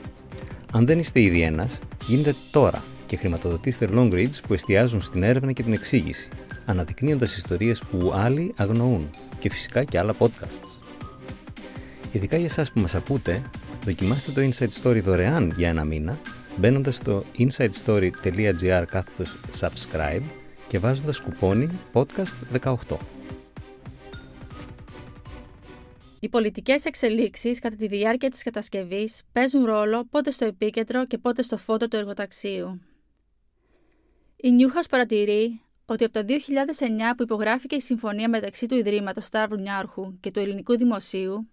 Αν 0.72 0.86
δεν 0.86 1.00
είστε 1.00 1.22
ήδη 1.22 1.42
ένας, 1.42 1.80
γίνετε 2.08 2.36
τώρα 2.52 2.84
και 3.06 3.16
χρηματοδοτήστε 3.16 3.90
long 3.92 4.12
reads 4.14 4.38
που 4.48 4.54
εστιάζουν 4.54 5.02
στην 5.02 5.24
έρευνα 5.24 5.52
και 5.52 5.64
την 5.64 5.74
εξήγηση, 5.74 6.30
αναδεικνύοντας 6.66 7.38
ιστορίες 7.38 7.84
που 7.92 8.12
άλλοι 8.14 8.54
αγνοούν 8.56 9.10
και 9.40 9.50
φυσικά 9.50 9.84
και 9.84 10.00
άλλα 10.00 10.16
podcasts. 10.18 10.80
Ειδικά 12.12 12.38
για 12.38 12.46
εσάς 12.46 12.72
που 12.72 12.80
μας 12.80 12.96
ακούτε, 12.96 13.42
δοκιμάστε 13.86 14.32
το 14.32 14.42
Inside 14.42 14.82
Story 14.84 15.02
δωρεάν 15.04 15.54
για 15.56 15.70
ένα 15.70 15.84
μήνα, 15.84 16.20
μπαίνοντας 16.58 16.96
στο 16.96 17.26
insidestory.gr 17.38 18.84
κάθετος 18.88 19.38
subscribe 19.60 20.24
και 20.68 20.80
βάζοντας 20.80 21.20
κουπόνι 21.20 21.70
podcast 21.94 22.60
18. 22.64 22.76
Οι 26.24 26.30
πολιτικές 26.30 26.86
εξελίξεις 26.86 27.60
κατά 27.60 27.76
τη 27.76 27.88
διάρκεια 27.88 28.30
της 28.30 28.44
κατασκευής 28.44 29.22
παίζουν 29.32 29.66
ρόλο 29.66 30.06
πότε 30.06 30.32
στο 30.32 30.46
επίκεντρο 30.46 31.06
και 31.06 31.18
πότε 31.18 31.42
στο 31.42 31.58
φώτο 31.58 31.88
του 31.88 31.96
εργοταξίου. 31.96 32.82
Η 34.36 34.52
Νιούχας 34.52 34.88
παρατηρεί 34.88 35.62
ότι 35.86 36.04
από 36.04 36.14
το 36.14 36.26
2009 36.28 37.16
που 37.18 37.24
υπογράφηκε 37.24 37.76
η 37.76 37.80
συμφωνία 37.82 38.30
μεταξύ 38.30 38.66
του 38.66 38.76
Ιδρύματος 38.76 39.26
Σταύρου 39.26 39.60
Νιάρχου 39.60 40.20
και 40.20 40.32
του 40.32 40.40
Ελληνικού 40.40 40.78
Δημοσίου, 40.78 41.50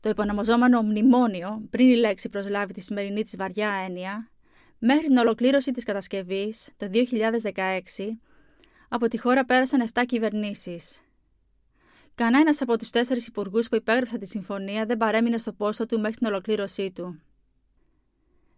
το 0.00 0.08
υπονομοζόμενο 0.08 0.82
μνημόνιο 0.82 1.66
πριν 1.70 1.88
η 1.88 1.96
λέξη 1.96 2.28
προσλάβει 2.28 2.72
τη 2.72 2.80
σημερινή 2.80 3.22
της 3.22 3.36
βαριά 3.36 3.70
έννοια, 3.86 4.30
μέχρι 4.78 5.06
την 5.06 5.16
ολοκλήρωση 5.16 5.70
της 5.70 5.84
κατασκευής 5.84 6.70
το 6.76 6.88
2016, 6.92 8.18
από 8.88 9.08
τη 9.08 9.18
χώρα 9.18 9.44
πέρασαν 9.44 9.88
7 9.94 10.02
κυβερνήσεις. 10.06 11.02
Κανένας 12.22 12.60
από 12.60 12.78
τους 12.78 12.90
τέσσερις 12.90 13.26
υπουργούς 13.26 13.68
που 13.68 13.76
υπέγραψαν 13.76 14.18
τη 14.18 14.26
συμφωνία 14.26 14.86
δεν 14.86 14.96
παρέμεινε 14.96 15.38
στο 15.38 15.52
πόστο 15.52 15.86
του 15.86 16.00
μέχρι 16.00 16.16
την 16.16 16.26
ολοκλήρωσή 16.26 16.90
του. 16.90 17.22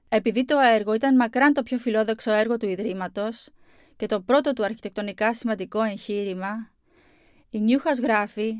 Επειδή 0.08 0.44
το 0.44 0.58
έργο 0.58 0.94
ήταν 0.94 1.16
μακράν 1.16 1.52
το 1.52 1.62
πιο 1.62 1.78
φιλόδοξο 1.78 2.32
έργο 2.32 2.56
του 2.56 2.68
Ιδρύματος 2.68 3.48
και 3.96 4.06
το 4.06 4.20
πρώτο 4.20 4.52
του 4.52 4.64
αρχιτεκτονικά 4.64 5.34
σημαντικό 5.34 5.82
εγχείρημα, 5.82 6.70
η 7.50 7.60
Νιούχας 7.60 7.98
γράφει 7.98 8.54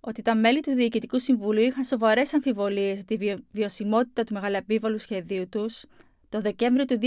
ότι 0.00 0.22
τα 0.22 0.34
μέλη 0.34 0.60
του 0.60 0.74
Διοικητικού 0.74 1.18
Συμβουλίου 1.18 1.66
είχαν 1.66 1.84
σοβαρές 1.84 2.34
αμφιβολίες 2.34 2.94
για 2.94 3.18
τη 3.18 3.34
βιωσιμότητα 3.50 4.24
του 4.24 4.34
μεγαλεπίβολου 4.34 4.98
σχεδίου 4.98 5.48
τους 5.48 5.84
το 6.28 6.40
Δεκέμβριο 6.40 6.84
του 6.84 6.98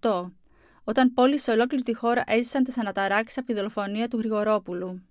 2008, 0.00 0.30
όταν 0.84 1.12
πόλει 1.14 1.38
σε 1.38 1.50
ολόκληρη 1.50 1.82
τη 1.82 1.94
χώρα 1.94 2.22
έζησαν 2.26 2.64
τις 2.64 2.78
αναταράξεις 2.78 3.38
από 3.38 3.46
τη 3.46 3.54
δολοφονία 3.54 4.08
του 4.08 4.18
Γρηγορόπουλου. 4.18 5.02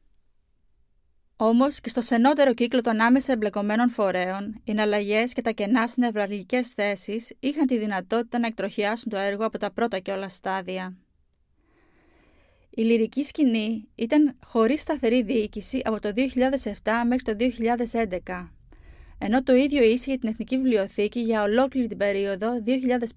Όμως 1.35 1.79
και 1.79 1.89
στο 1.89 2.01
σενότερο 2.01 2.53
κύκλο 2.53 2.81
των 2.81 2.99
άμεσα 2.99 3.31
εμπλεκομένων 3.31 3.89
φορέων, 3.89 4.61
οι 4.63 4.71
εναλλαγές 4.71 5.33
και 5.33 5.41
τα 5.41 5.51
κενά 5.51 5.87
στις 5.87 5.97
νευραλγικές 5.97 6.69
θέσεις 6.69 7.33
είχαν 7.39 7.65
τη 7.65 7.77
δυνατότητα 7.77 8.39
να 8.39 8.47
εκτροχιάσουν 8.47 9.11
το 9.11 9.17
έργο 9.17 9.45
από 9.45 9.57
τα 9.57 9.71
πρώτα 9.71 9.99
και 9.99 10.11
όλα 10.11 10.29
στάδια. 10.29 10.97
Η 12.69 12.81
λυρική 12.81 13.23
σκηνή 13.23 13.87
ήταν 13.95 14.37
χωρίς 14.43 14.81
σταθερή 14.81 15.23
διοίκηση 15.23 15.81
από 15.83 15.99
το 15.99 16.13
2007 16.15 16.73
μέχρι 17.07 17.23
το 17.23 17.35
2011, 18.25 18.49
ενώ 19.17 19.43
το 19.43 19.53
ίδιο 19.53 19.83
ίσχυε 19.83 20.11
για 20.11 20.19
την 20.19 20.29
Εθνική 20.29 20.57
Βιβλιοθήκη 20.57 21.19
για 21.19 21.43
ολόκληρη 21.43 21.87
την 21.87 21.97
περίοδο 21.97 22.63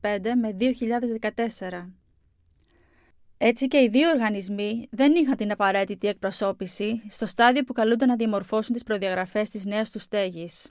2005 0.01 0.19
με 0.41 0.57
2014. 0.61 2.06
Έτσι 3.39 3.69
και 3.69 3.79
οι 3.83 3.89
δύο 3.89 4.11
οργανισμοί 4.11 4.89
δεν 4.91 5.15
είχαν 5.15 5.37
την 5.37 5.51
απαραίτητη 5.53 6.09
εκπροσώπηση 6.09 7.03
στο 7.09 7.27
στάδιο 7.27 7.63
που 7.65 7.73
καλούνται 7.73 8.07
να 8.07 8.17
διαμορφώσουν 8.17 8.75
τις 8.75 8.83
προδιαγραφές 8.83 9.51
της 9.51 9.65
νέας 9.65 9.91
τους 9.91 10.03
στέγης. 10.03 10.71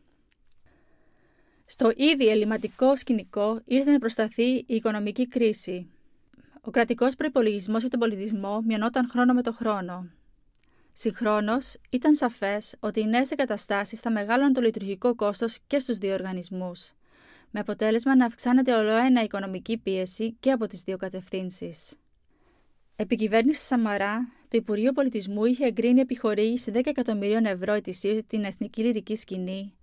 Στο 1.66 1.92
ήδη 1.96 2.30
ελληματικό 2.30 2.96
σκηνικό 2.96 3.62
ήρθε 3.66 3.92
να 3.92 4.00
προσταθεί 4.00 4.50
η 4.54 4.66
οικονομική 4.68 5.28
κρίση. 5.28 5.90
Ο 6.62 6.72
κρατικός 6.72 7.16
προπολογισμό 7.16 7.78
για 7.78 7.90
τον 7.90 8.00
πολιτισμό 8.00 8.62
μειωνόταν 8.66 9.10
χρόνο 9.10 9.34
με 9.34 9.42
το 9.42 9.54
χρόνο. 9.54 10.10
Συγχρόνως, 10.94 11.76
ήταν 11.90 12.16
σαφές 12.16 12.76
ότι 12.80 13.00
οι 13.00 13.06
νέες 13.06 13.32
εγκαταστάσεις 13.32 14.00
θα 14.00 14.12
μεγάλωναν 14.12 14.54
το 14.54 14.62
λειτουργικό 14.62 15.16
κόστος 15.16 15.60
και 15.68 15.80
στους 15.80 15.98
δύο 15.98 16.14
οργανισμούς, 16.14 16.92
με 17.52 17.60
αποτέλεσμα 17.60 18.16
να 18.16 18.26
αυξάνεται 18.26 18.76
ολοένα 18.76 19.22
η 19.22 19.24
οικονομική 19.24 19.78
πίεση 19.78 20.36
και 20.40 20.52
από 20.52 20.68
τις 20.68 20.82
δύο 20.82 20.98
κατευθύνσεις. 20.98 22.00
Επί 22.98 23.16
κυβέρνηση 23.16 23.62
Σαμαρά, 23.62 24.32
το 24.48 24.58
Υπουργείο 24.58 24.92
Πολιτισμού 24.92 25.46
είχε 25.46 25.66
εγκρίνει 25.66 26.00
επιχορήγηση 26.00 26.72
10 26.76 26.82
εκατομμυρίων 26.86 27.46
ευρώ 27.46 27.74
ετησίως 27.74 28.14
για 28.14 28.24
την 28.24 28.44
εθνική 28.44 28.84
λυρική 28.84 29.16
σκηνή, 29.16 29.74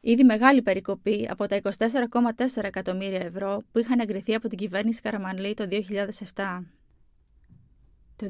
ήδη 0.00 0.24
μεγάλη 0.24 0.62
περικοπή 0.62 1.26
από 1.30 1.46
τα 1.46 1.60
24,4 1.62 2.62
εκατομμύρια 2.62 3.20
ευρώ 3.20 3.62
που 3.72 3.78
είχαν 3.78 3.98
εγκριθεί 3.98 4.34
από 4.34 4.48
την 4.48 4.58
κυβέρνηση 4.58 5.00
Καραμανλή 5.00 5.54
το 5.54 5.68
2007. 6.34 6.64
Το 8.16 8.28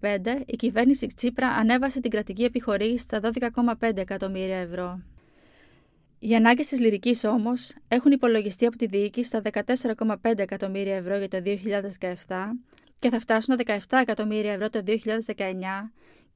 2015 0.00 0.42
η 0.46 0.56
κυβέρνηση 0.56 1.06
Τσίπρα 1.06 1.48
ανέβασε 1.48 2.00
την 2.00 2.10
κρατική 2.10 2.44
επιχορήγηση 2.44 3.02
στα 3.02 3.20
12,5 3.80 3.96
εκατομμύρια 3.96 4.56
ευρώ. 4.56 5.02
Οι 6.18 6.34
ανάγκες 6.34 6.66
της 6.66 6.80
λυρικής 6.80 7.24
όμως 7.24 7.74
έχουν 7.88 8.12
υπολογιστεί 8.12 8.66
από 8.66 8.76
τη 8.76 8.86
διοίκηση 8.86 9.28
στα 9.28 9.40
14,5 9.94 10.38
εκατομμύρια 10.38 10.96
ευρώ 10.96 11.16
για 11.16 11.28
το 11.28 11.42
2017 12.26 12.34
και 12.98 13.10
θα 13.10 13.18
φτάσουν 13.18 13.56
τα 13.56 13.78
17 13.88 13.98
εκατομμύρια 14.00 14.52
ευρώ 14.52 14.70
το 14.70 14.82
2019, 14.86 15.42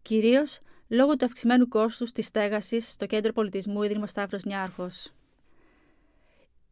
κυρίως 0.02 0.60
λόγω 0.88 1.16
του 1.16 1.24
αυξημένου 1.24 1.68
κόστους 1.68 2.12
της 2.12 2.26
στέγασης 2.26 2.90
στο 2.92 3.06
Κέντρο 3.06 3.32
Πολιτισμού 3.32 3.82
Ίδρυμα 3.82 4.06
Σταύρο 4.06 4.38
Νιάρχος. 4.46 5.12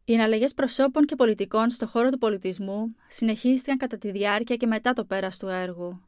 Οι 0.05 0.13
εναλλαγές 0.13 0.53
προσώπων 0.53 1.05
και 1.05 1.15
πολιτικών 1.15 1.69
στον 1.69 1.87
χώρο 1.87 2.09
του 2.09 2.17
πολιτισμού 2.17 2.95
συνεχίστηκαν 3.07 3.77
κατά 3.77 3.97
τη 3.97 4.11
διάρκεια 4.11 4.55
και 4.55 4.67
μετά 4.67 4.93
το 4.93 5.05
πέρας 5.05 5.37
του 5.37 5.47
έργου. 5.47 6.01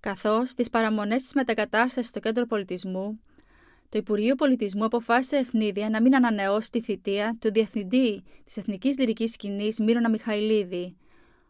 Καθώς 0.00 0.54
τις 0.54 0.70
παραμονές 0.70 1.22
της 1.22 1.34
μετακατάστασης 1.34 2.10
στο 2.10 2.20
Κέντρο 2.20 2.46
Πολιτισμού, 2.46 3.20
το 3.88 3.98
Υπουργείο 3.98 4.34
Πολιτισμού 4.34 4.84
αποφάσισε 4.84 5.36
ευνίδια 5.36 5.90
να 5.90 6.00
μην 6.00 6.14
ανανεώσει 6.14 6.70
τη 6.70 6.80
θητεία 6.80 7.36
του 7.40 7.52
Διευθυντή 7.52 8.22
της 8.44 8.56
Εθνικής 8.56 8.98
Λυρικής 8.98 9.32
Σκηνής 9.32 9.78
Μύρονα 9.78 10.10
Μιχαηλίδη, 10.10 10.96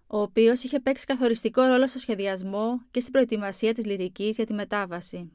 ο 0.06 0.20
οποίος 0.20 0.62
είχε 0.62 0.80
παίξει 0.80 1.06
καθοριστικό 1.06 1.62
ρόλο 1.62 1.86
στο 1.86 1.98
σχεδιασμό 1.98 2.80
και 2.90 3.00
στην 3.00 3.12
προετοιμασία 3.12 3.74
της 3.74 3.84
λυρικής 3.84 4.36
για 4.36 4.46
τη 4.46 4.52
μετάβαση. 4.52 5.32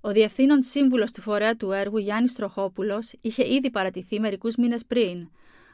Ο 0.00 0.10
διευθύνων 0.10 0.62
σύμβουλος 0.62 1.12
του 1.12 1.20
φορέα 1.20 1.56
του 1.56 1.72
έργου 1.72 1.98
Γιάννης 1.98 2.34
Τροχόπουλος 2.34 3.12
είχε 3.20 3.54
ήδη 3.54 3.70
παρατηθεί 3.70 4.20
μερικούς 4.20 4.56
μήνες 4.56 4.86
πριν, 4.86 5.28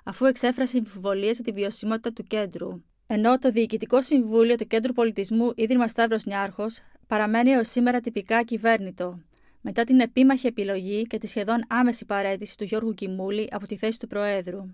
αφού 0.05 0.27
εξέφρασε 0.27 0.79
αμφιβολίες 0.79 1.35
για 1.35 1.45
τη 1.45 1.53
βιωσιμότητα 1.53 2.13
του 2.13 2.23
κέντρου. 2.23 2.83
Ενώ 3.07 3.39
το 3.39 3.51
Διοικητικό 3.51 4.03
Συμβούλιο 4.03 4.57
του 4.57 4.67
Κέντρου 4.67 4.93
Πολιτισμού 4.93 5.53
Ίδρυμα 5.55 5.89
Σταύρος 5.89 6.25
Νιάρχος 6.25 6.81
παραμένει 7.07 7.51
έως 7.51 7.69
σήμερα 7.69 8.01
τυπικά 8.01 8.43
κυβέρνητο, 8.43 9.21
μετά 9.61 9.85
την 9.85 10.01
επίμαχη 10.01 10.47
επιλογή 10.47 11.03
και 11.03 11.19
τη 11.19 11.27
σχεδόν 11.27 11.65
άμεση 11.69 12.05
παρέτηση 12.05 12.57
του 12.57 12.65
Γιώργου 12.65 12.95
Κιμούλη 12.95 13.49
από 13.51 13.67
τη 13.67 13.77
θέση 13.77 13.99
του 13.99 14.07
Προέδρου. 14.07 14.65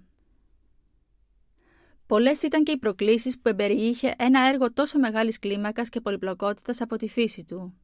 Πολλές 2.10 2.42
ήταν 2.42 2.62
και 2.62 2.72
οι 2.72 2.78
προκλήσεις 2.78 3.38
που 3.38 3.48
εμπεριείχε 3.48 4.14
ένα 4.18 4.48
έργο 4.48 4.72
τόσο 4.72 4.98
μεγάλης 4.98 5.38
κλίμακας 5.38 5.88
και 5.88 6.00
πολυπλοκότητας 6.00 6.80
από 6.80 6.96
τη 6.96 7.08
φύση 7.08 7.44
του. 7.44 7.74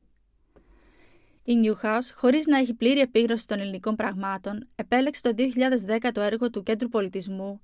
Η 1.42 1.52
Newhouse, 1.64 2.10
χωρίς 2.14 2.46
να 2.46 2.58
έχει 2.58 2.74
πλήρη 2.74 3.00
επίγνωση 3.00 3.46
των 3.46 3.60
ελληνικών 3.60 3.96
πραγμάτων, 3.96 4.66
επέλεξε 4.74 5.20
το 5.22 5.32
2010 5.34 6.10
το 6.12 6.20
έργο 6.20 6.50
του 6.50 6.62
Κέντρου 6.62 6.88
Πολιτισμού 6.88 7.60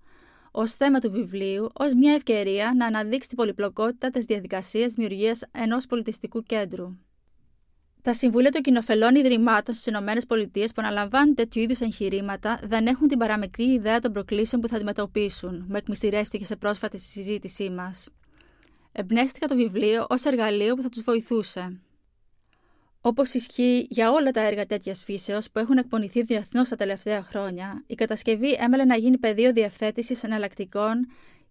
ως 0.51 0.73
θέμα 0.73 0.99
του 0.99 1.11
βιβλίου, 1.11 1.69
ως 1.73 1.95
μια 1.95 2.13
ευκαιρία 2.13 2.73
να 2.77 2.87
αναδείξει 2.87 3.29
την 3.29 3.37
πολυπλοκότητα 3.37 4.11
της 4.11 4.25
διαδικασίας 4.25 4.93
δημιουργίας 4.93 5.43
ενός 5.53 5.87
πολιτιστικού 5.87 6.43
κέντρου. 6.43 6.97
Τα 8.03 8.13
συμβούλια 8.13 8.51
των 8.51 8.63
κοινοφελών 8.63 9.15
ιδρυμάτων 9.15 9.75
στις 9.75 9.87
ΗΠΑ 9.87 10.67
που 10.67 10.75
αναλαμβάνουν 10.77 11.35
τέτοιου 11.35 11.63
είδους 11.63 11.81
εγχειρήματα 11.81 12.61
δεν 12.63 12.87
έχουν 12.87 13.09
την 13.09 13.19
παραμικρή 13.19 13.65
ιδέα 13.65 14.01
των 14.01 14.13
προκλήσεων 14.13 14.63
που 14.63 14.69
θα 14.69 14.77
αντιμετωπίσουν, 14.77 15.65
μου 15.69 15.77
εκμυστηρεύτηκε 15.77 16.45
σε 16.45 16.57
πρόσφατη 16.57 16.99
συζήτησή 16.99 17.71
μας. 17.71 18.09
Εμπνεύστηκα 18.93 19.47
το 19.47 19.55
βιβλίο 19.55 20.07
ως 20.09 20.25
εργαλείο 20.25 20.75
που 20.75 20.83
θα 20.83 20.89
τους 20.89 21.03
βοηθούσε. 21.03 21.81
Όπως 23.01 23.35
ισχύει 23.35 23.87
για 23.91 24.11
όλα 24.11 24.31
τα 24.31 24.41
έργα 24.41 24.67
τέτοιας 24.67 25.05
φύσεως 25.05 25.51
που 25.51 25.59
έχουν 25.59 25.77
εκπονηθεί 25.77 26.23
διεθνώς 26.23 26.69
τα 26.69 26.77
τελευταία 26.77 27.23
χρόνια, 27.23 27.85
η 27.87 27.95
κατασκευή 27.95 28.53
έμελε 28.53 28.85
να 28.85 28.97
γίνει 28.97 29.19
πεδίο 29.19 29.53
διευθέτησης 29.53 30.23
εναλλακτικών 30.23 31.07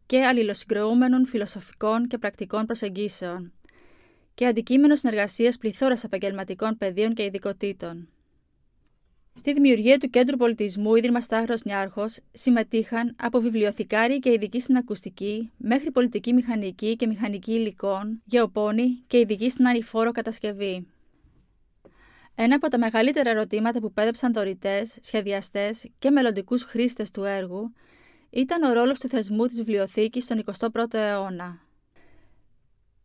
και 0.05 0.25
αλληλοσυγκροούμενων 0.25 1.25
φιλοσοφικών 1.25 2.07
και 2.07 2.17
πρακτικών 2.17 2.65
προσεγγίσεων 2.65 3.53
και 4.33 4.47
αντικείμενο 4.47 4.95
συνεργασίας 4.95 5.57
πληθώρας 5.57 6.03
επαγγελματικών 6.03 6.77
πεδίων 6.77 7.13
και 7.13 7.23
ειδικοτήτων. 7.23 8.07
Στη 9.33 9.53
δημιουργία 9.53 9.97
του 9.97 10.09
Κέντρου 10.09 10.37
Πολιτισμού 10.37 10.95
Ίδρυμα 10.95 11.21
Στάχρο 11.21 11.55
Νιάρχος 11.65 12.19
συμμετείχαν 12.31 13.15
από 13.19 13.39
βιβλιοθηκάροι 13.39 14.19
και 14.19 14.31
ειδικοί 14.31 14.59
στην 14.59 14.77
ακουστική 14.77 15.51
μέχρι 15.57 15.91
πολιτική 15.91 16.33
μηχανική 16.33 16.95
και 16.95 17.07
μηχανική 17.07 17.51
υλικών, 17.51 18.21
γεωπόνη 18.25 19.03
και 19.07 19.19
ειδικοί 19.19 19.49
στην 19.49 19.67
ανηφόρο 19.67 20.11
κατασκευή. 20.11 20.87
Ένα 22.35 22.55
από 22.55 22.67
τα 22.67 22.77
μεγαλύτερα 22.77 23.29
ερωτήματα 23.29 23.79
που 23.79 23.93
πέδεψαν 23.93 24.33
δωρητές, 24.33 24.97
σχεδιαστές 25.01 25.89
και 25.99 26.09
μελλοντικούς 26.09 26.63
χρήστες 26.63 27.11
του 27.11 27.23
έργου 27.23 27.73
ήταν 28.29 28.63
ο 28.63 28.73
ρόλος 28.73 28.99
του 28.99 29.07
θεσμού 29.07 29.45
της 29.45 29.57
βιβλιοθήκης 29.57 30.23
στον 30.23 30.43
21ο 30.59 30.93
αιώνα. 30.93 31.59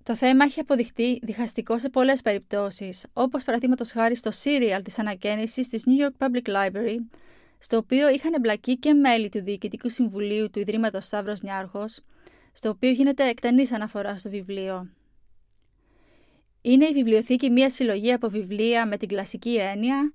Το 0.07 0.17
θέμα 0.17 0.45
έχει 0.45 0.61
αποδειχτεί 0.61 1.19
διχαστικό 1.23 1.79
σε 1.79 1.89
πολλές 1.89 2.23
περιπτώσεις, 2.23 3.07
όπως 3.13 3.45
παραδείγματος 3.45 3.91
χάρη 3.91 4.17
στο 4.17 4.31
serial 4.45 4.81
της 4.85 4.99
ανακαίνιση 4.99 5.63
της 5.63 5.85
New 5.87 6.07
York 6.07 6.27
Public 6.27 6.49
Library, 6.55 6.97
στο 7.59 7.77
οποίο 7.77 8.09
είχαν 8.09 8.33
εμπλακεί 8.35 8.79
και 8.79 8.95
μέλη 8.95 9.29
του 9.29 9.43
Διοικητικού 9.43 9.89
Συμβουλίου 9.89 10.51
του 10.51 10.59
Ιδρύματος 10.59 11.05
Σταύρος 11.05 11.43
Νιάρχος, 11.43 12.05
στο 12.53 12.69
οποίο 12.69 12.91
γίνεται 12.91 13.29
εκτενής 13.29 13.73
αναφορά 13.73 14.17
στο 14.17 14.31
βιβλίο. 14.31 14.89
Είναι 16.61 16.85
η 16.85 16.93
βιβλιοθήκη 16.93 17.51
μια 17.51 17.71
συλλογή 17.71 18.13
από 18.13 18.29
βιβλία 18.29 18.87
με 18.87 18.97
την 18.97 19.09
κλασική 19.09 19.57
έννοια 19.57 20.13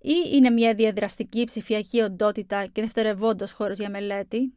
ή 0.00 0.14
είναι 0.32 0.50
μια 0.50 0.74
διαδραστική 0.74 1.44
ψηφιακή 1.44 2.00
οντότητα 2.00 2.66
και 2.66 2.80
δευτερευόντος 2.80 3.52
χώρος 3.52 3.78
για 3.78 3.90
μελέτη; 3.90 4.52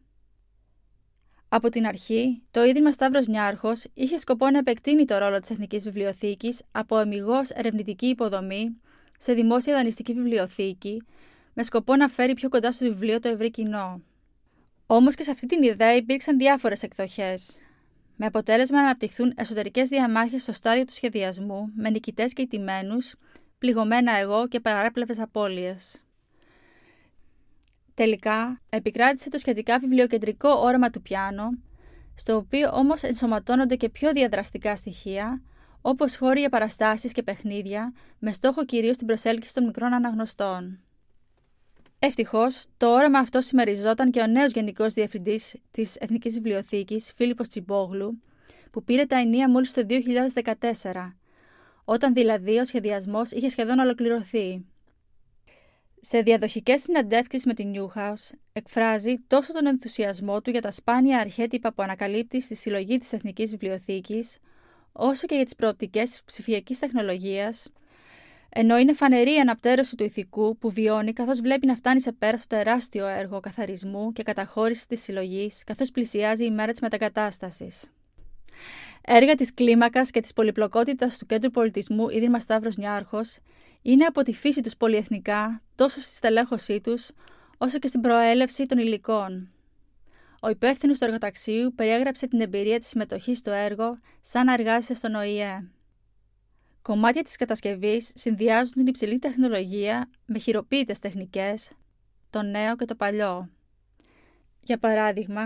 Από 1.55 1.69
την 1.69 1.85
αρχή, 1.85 2.41
το 2.51 2.63
Ίδρυμα 2.63 2.91
Σταύρος 2.91 3.27
Νιάρχος 3.27 3.85
είχε 3.93 4.17
σκοπό 4.17 4.49
να 4.49 4.57
επεκτείνει 4.57 5.05
το 5.05 5.17
ρόλο 5.17 5.39
της 5.39 5.49
Εθνικής 5.49 5.83
Βιβλιοθήκης 5.83 6.61
από 6.71 6.95
αμυγός 6.95 7.49
ερευνητική 7.49 8.05
υποδομή 8.05 8.77
σε 9.17 9.33
δημόσια 9.33 9.73
δανειστική 9.73 10.13
βιβλιοθήκη, 10.13 11.03
με 11.53 11.63
σκοπό 11.63 11.95
να 11.95 12.07
φέρει 12.07 12.33
πιο 12.33 12.49
κοντά 12.49 12.71
στο 12.71 12.85
βιβλίο 12.85 13.19
το 13.19 13.29
ευρύ 13.29 13.51
κοινό. 13.51 14.01
Όμως 14.85 15.15
και 15.15 15.23
σε 15.23 15.31
αυτή 15.31 15.45
την 15.45 15.63
ιδέα 15.63 15.95
υπήρξαν 15.95 16.37
διάφορες 16.37 16.83
εκδοχές, 16.83 17.57
με 18.15 18.25
αποτέλεσμα 18.25 18.77
να 18.77 18.83
αναπτυχθούν 18.83 19.33
εσωτερικές 19.35 19.89
διαμάχες 19.89 20.41
στο 20.41 20.53
στάδιο 20.53 20.85
του 20.85 20.93
σχεδιασμού, 20.93 21.71
με 21.75 21.89
νικητές 21.89 22.33
και 22.33 22.41
ηττημένου, 22.41 22.97
πληγωμένα 23.57 24.17
εγώ 24.17 24.47
και 24.47 24.59
παράπλευρες 24.59 25.19
απώλειες. 25.19 26.04
Τελικά, 27.95 28.61
επικράτησε 28.69 29.29
το 29.29 29.37
σχετικά 29.37 29.79
βιβλιοκεντρικό 29.79 30.49
όραμα 30.49 30.89
του 30.89 31.01
πιάνο, 31.01 31.49
στο 32.15 32.35
οποίο 32.35 32.69
όμως 32.73 33.03
ενσωματώνονται 33.03 33.75
και 33.75 33.89
πιο 33.89 34.11
διαδραστικά 34.11 34.75
στοιχεία, 34.75 35.41
όπως 35.81 36.17
χώροι 36.17 36.39
για 36.39 36.49
παραστάσεις 36.49 37.11
και 37.11 37.23
παιχνίδια, 37.23 37.93
με 38.19 38.31
στόχο 38.31 38.65
κυρίως 38.65 38.97
την 38.97 39.07
προσέλκυση 39.07 39.53
των 39.53 39.65
μικρών 39.65 39.93
αναγνωστών. 39.93 40.79
Ευτυχώς, 41.99 42.65
το 42.77 42.93
όραμα 42.93 43.19
αυτό 43.19 43.41
συμμεριζόταν 43.41 44.11
και 44.11 44.21
ο 44.21 44.27
νέος 44.27 44.51
Γενικός 44.51 44.93
Διευθυντής 44.93 45.55
της 45.71 45.95
Εθνικής 45.95 46.33
Βιβλιοθήκης, 46.33 47.11
Φίλιππος 47.15 47.47
Τσιμπόγλου, 47.47 48.21
που 48.71 48.83
πήρε 48.83 49.05
τα 49.05 49.17
ενία 49.17 49.49
μόλις 49.49 49.73
το 49.73 49.81
2014, 49.85 51.15
όταν 51.85 52.13
δηλαδή 52.13 52.57
ο 52.57 52.65
σχεδιασμός 52.65 53.31
είχε 53.31 53.49
σχεδόν 53.49 53.79
ολοκληρωθεί. 53.79 54.65
Σε 56.07 56.21
διαδοχικές 56.21 56.81
συναντεύξεις 56.81 57.45
με 57.45 57.53
την 57.53 57.73
Newhouse, 57.75 58.37
εκφράζει 58.53 59.17
τόσο 59.27 59.53
τον 59.53 59.65
ενθουσιασμό 59.65 60.41
του 60.41 60.49
για 60.49 60.61
τα 60.61 60.71
σπάνια 60.71 61.17
αρχέτυπα 61.17 61.73
που 61.73 61.83
ανακαλύπτει 61.83 62.41
στη 62.41 62.55
συλλογή 62.55 62.97
της 62.97 63.13
Εθνικής 63.13 63.49
Βιβλιοθήκης, 63.49 64.37
όσο 64.91 65.27
και 65.27 65.35
για 65.35 65.45
τις 65.45 65.55
προοπτικές 65.55 66.09
της 66.09 66.23
ψηφιακής 66.23 66.79
τεχνολογίας, 66.79 67.71
ενώ 68.49 68.77
είναι 68.77 68.93
φανερή 68.93 69.33
η 69.33 69.39
αναπτέρωση 69.39 69.95
του 69.95 70.03
ηθικού 70.03 70.57
που 70.57 70.69
βιώνει 70.69 71.13
καθώς 71.13 71.41
βλέπει 71.41 71.67
να 71.67 71.75
φτάνει 71.75 72.01
σε 72.01 72.11
πέρα 72.11 72.37
στο 72.37 72.47
τεράστιο 72.47 73.07
έργο 73.07 73.39
καθαρισμού 73.39 74.11
και 74.11 74.23
καταχώρησης 74.23 74.85
της 74.85 75.01
συλλογής, 75.01 75.63
καθώς 75.63 75.91
πλησιάζει 75.91 76.45
η 76.45 76.51
μέρα 76.51 76.71
της 76.71 76.81
μετακατάστασης. 76.81 77.91
Έργα 79.01 79.35
της 79.35 79.53
κλίμακας 79.53 80.11
και 80.11 80.21
της 80.21 80.33
πολυπλοκότητας 80.33 81.17
του 81.17 81.25
Κέντρου 81.25 81.51
Πολιτισμού 81.51 82.09
Ίδρυμα 82.09 82.39
Σταύρος 82.39 82.77
Νιάρχος 82.77 83.39
είναι 83.87 84.05
από 84.05 84.23
τη 84.23 84.33
φύση 84.33 84.61
τους 84.61 84.77
πολυεθνικά 84.77 85.61
τόσο 85.75 86.01
στη 86.01 86.15
στελέχωσή 86.15 86.81
τους 86.81 87.11
όσο 87.57 87.79
και 87.79 87.87
στην 87.87 88.01
προέλευση 88.01 88.63
των 88.63 88.77
υλικών. 88.77 89.49
Ο 90.41 90.49
υπεύθυνος 90.49 90.97
του 90.97 91.05
εργοταξίου 91.05 91.73
περιέγραψε 91.75 92.27
την 92.27 92.41
εμπειρία 92.41 92.79
της 92.79 92.87
συμμετοχής 92.87 93.37
στο 93.37 93.51
έργο 93.51 93.99
σαν 94.21 94.45
να 94.45 94.53
εργάζεται 94.53 94.93
στον 94.93 95.15
ΟΗΕ. 95.15 95.69
Κομμάτια 96.81 97.23
της 97.23 97.35
κατασκευής 97.35 98.11
συνδυάζουν 98.15 98.73
την 98.73 98.87
υψηλή 98.87 99.19
τεχνολογία 99.19 100.09
με 100.25 100.39
χειροποίητες 100.39 100.99
τεχνικές, 100.99 101.71
το 102.29 102.41
νέο 102.41 102.75
και 102.75 102.85
το 102.85 102.95
παλιό. 102.95 103.49
Για 104.61 104.77
παράδειγμα, 104.77 105.43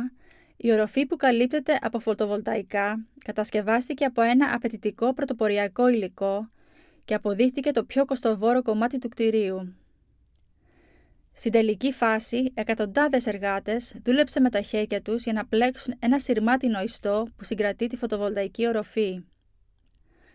η 0.58 0.72
οροφή 0.72 1.05
που 1.05 1.15
καλύπτεται 1.15 1.79
από 1.81 2.00
φωτοβολταϊκά 2.00 3.05
κατασκευάστηκε 3.25 4.05
από 4.05 4.22
ένα 4.22 4.53
απαιτητικό 4.53 5.13
πρωτοποριακό 5.13 5.88
υλικό 5.88 6.50
και 7.09 7.15
αποδείχτηκε 7.15 7.71
το 7.71 7.83
πιο 7.83 8.05
κοστοβόρο 8.05 8.61
κομμάτι 8.61 8.99
του 8.99 9.09
κτηρίου. 9.09 9.75
Στην 11.33 11.51
τελική 11.51 11.91
φάση, 11.91 12.51
εκατοντάδες 12.53 13.27
εργάτες 13.27 13.95
δούλεψαν 14.03 14.41
με 14.43 14.49
τα 14.49 14.61
χέρια 14.61 15.01
τους 15.01 15.23
για 15.23 15.33
να 15.33 15.45
πλέξουν 15.45 15.93
ένα 15.99 16.19
σειρμάτινο 16.19 16.81
ιστό 16.81 17.27
που 17.35 17.43
συγκρατεί 17.43 17.87
τη 17.87 17.95
φωτοβολταϊκή 17.95 18.67
οροφή. 18.67 19.23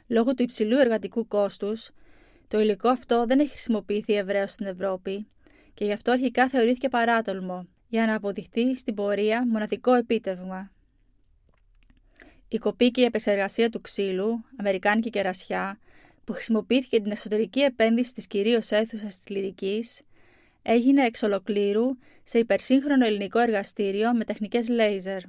Λόγω 0.06 0.34
του 0.34 0.42
υψηλού 0.42 0.78
εργατικού 0.78 1.26
κόστους, 1.26 1.90
το 2.48 2.60
υλικό 2.60 2.88
αυτό 2.88 3.24
δεν 3.24 3.38
έχει 3.38 3.50
χρησιμοποιηθεί 3.50 4.14
ευρέως 4.14 4.50
στην 4.50 4.66
Ευρώπη 4.66 5.26
και 5.74 5.84
γι' 5.84 5.92
αυτό 5.92 6.10
αρχικά 6.10 6.48
θεωρήθηκε 6.48 6.88
παράτολμο 6.88 7.66
για 7.88 8.06
να 8.06 8.14
αποδειχτεί 8.14 8.76
στην 8.76 8.94
πορεία 8.94 9.46
μοναδικό 9.46 9.94
επίτευγμα. 9.94 10.72
Η 12.48 12.58
κοπή 12.58 12.90
και 12.90 13.00
η 13.00 13.04
επεξεργασία 13.04 13.70
του 13.70 13.80
ξύλου, 13.80 14.44
αμερικάνικη 14.56 15.10
κερασιά, 15.10 15.78
που 16.24 16.32
χρησιμοποιήθηκε 16.32 17.00
την 17.00 17.10
εσωτερική 17.10 17.60
επένδυση 17.60 18.14
της 18.14 18.26
κυρίως 18.26 18.70
αίθουσας 18.70 19.16
της 19.16 19.28
λυρικής, 19.28 20.00
έγινε 20.62 21.04
εξ 21.04 21.22
ολοκλήρου 21.22 21.84
σε 22.22 22.38
υπερσύγχρονο 22.38 23.06
ελληνικό 23.06 23.38
εργαστήριο 23.38 24.14
με 24.14 24.24
τεχνικές 24.24 24.68
λέιζερ. 24.68 25.20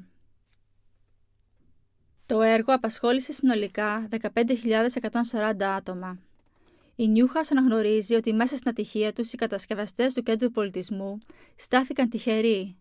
Το 2.25 2.41
έργο 2.41 2.73
απασχόλησε 2.73 3.33
συνολικά 3.33 4.07
15.140 4.33 5.61
άτομα. 5.61 6.19
Η 6.95 7.07
Νιούχας 7.07 7.51
αναγνωρίζει 7.51 8.15
ότι 8.15 8.33
μέσα 8.33 8.55
στην 8.55 8.69
ατυχία 8.69 9.13
τους 9.13 9.33
οι 9.33 9.37
κατασκευαστές 9.37 10.13
του 10.13 10.23
κέντρου 10.23 10.51
πολιτισμού 10.51 11.17
στάθηκαν 11.55 12.09
τυχεροί, 12.09 12.75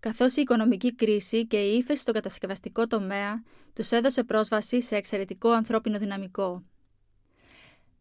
καθώς 0.00 0.36
η 0.36 0.40
οικονομική 0.40 0.94
κρίση 0.94 1.46
και 1.46 1.56
η 1.56 1.76
ύφεση 1.76 2.00
στο 2.02 2.12
κατασκευαστικό 2.12 2.86
τομέα 2.86 3.42
τους 3.72 3.90
έδωσε 3.90 4.24
πρόσβαση 4.24 4.82
σε 4.82 4.96
εξαιρετικό 4.96 5.50
ανθρώπινο 5.50 5.98
δυναμικό. 5.98 6.64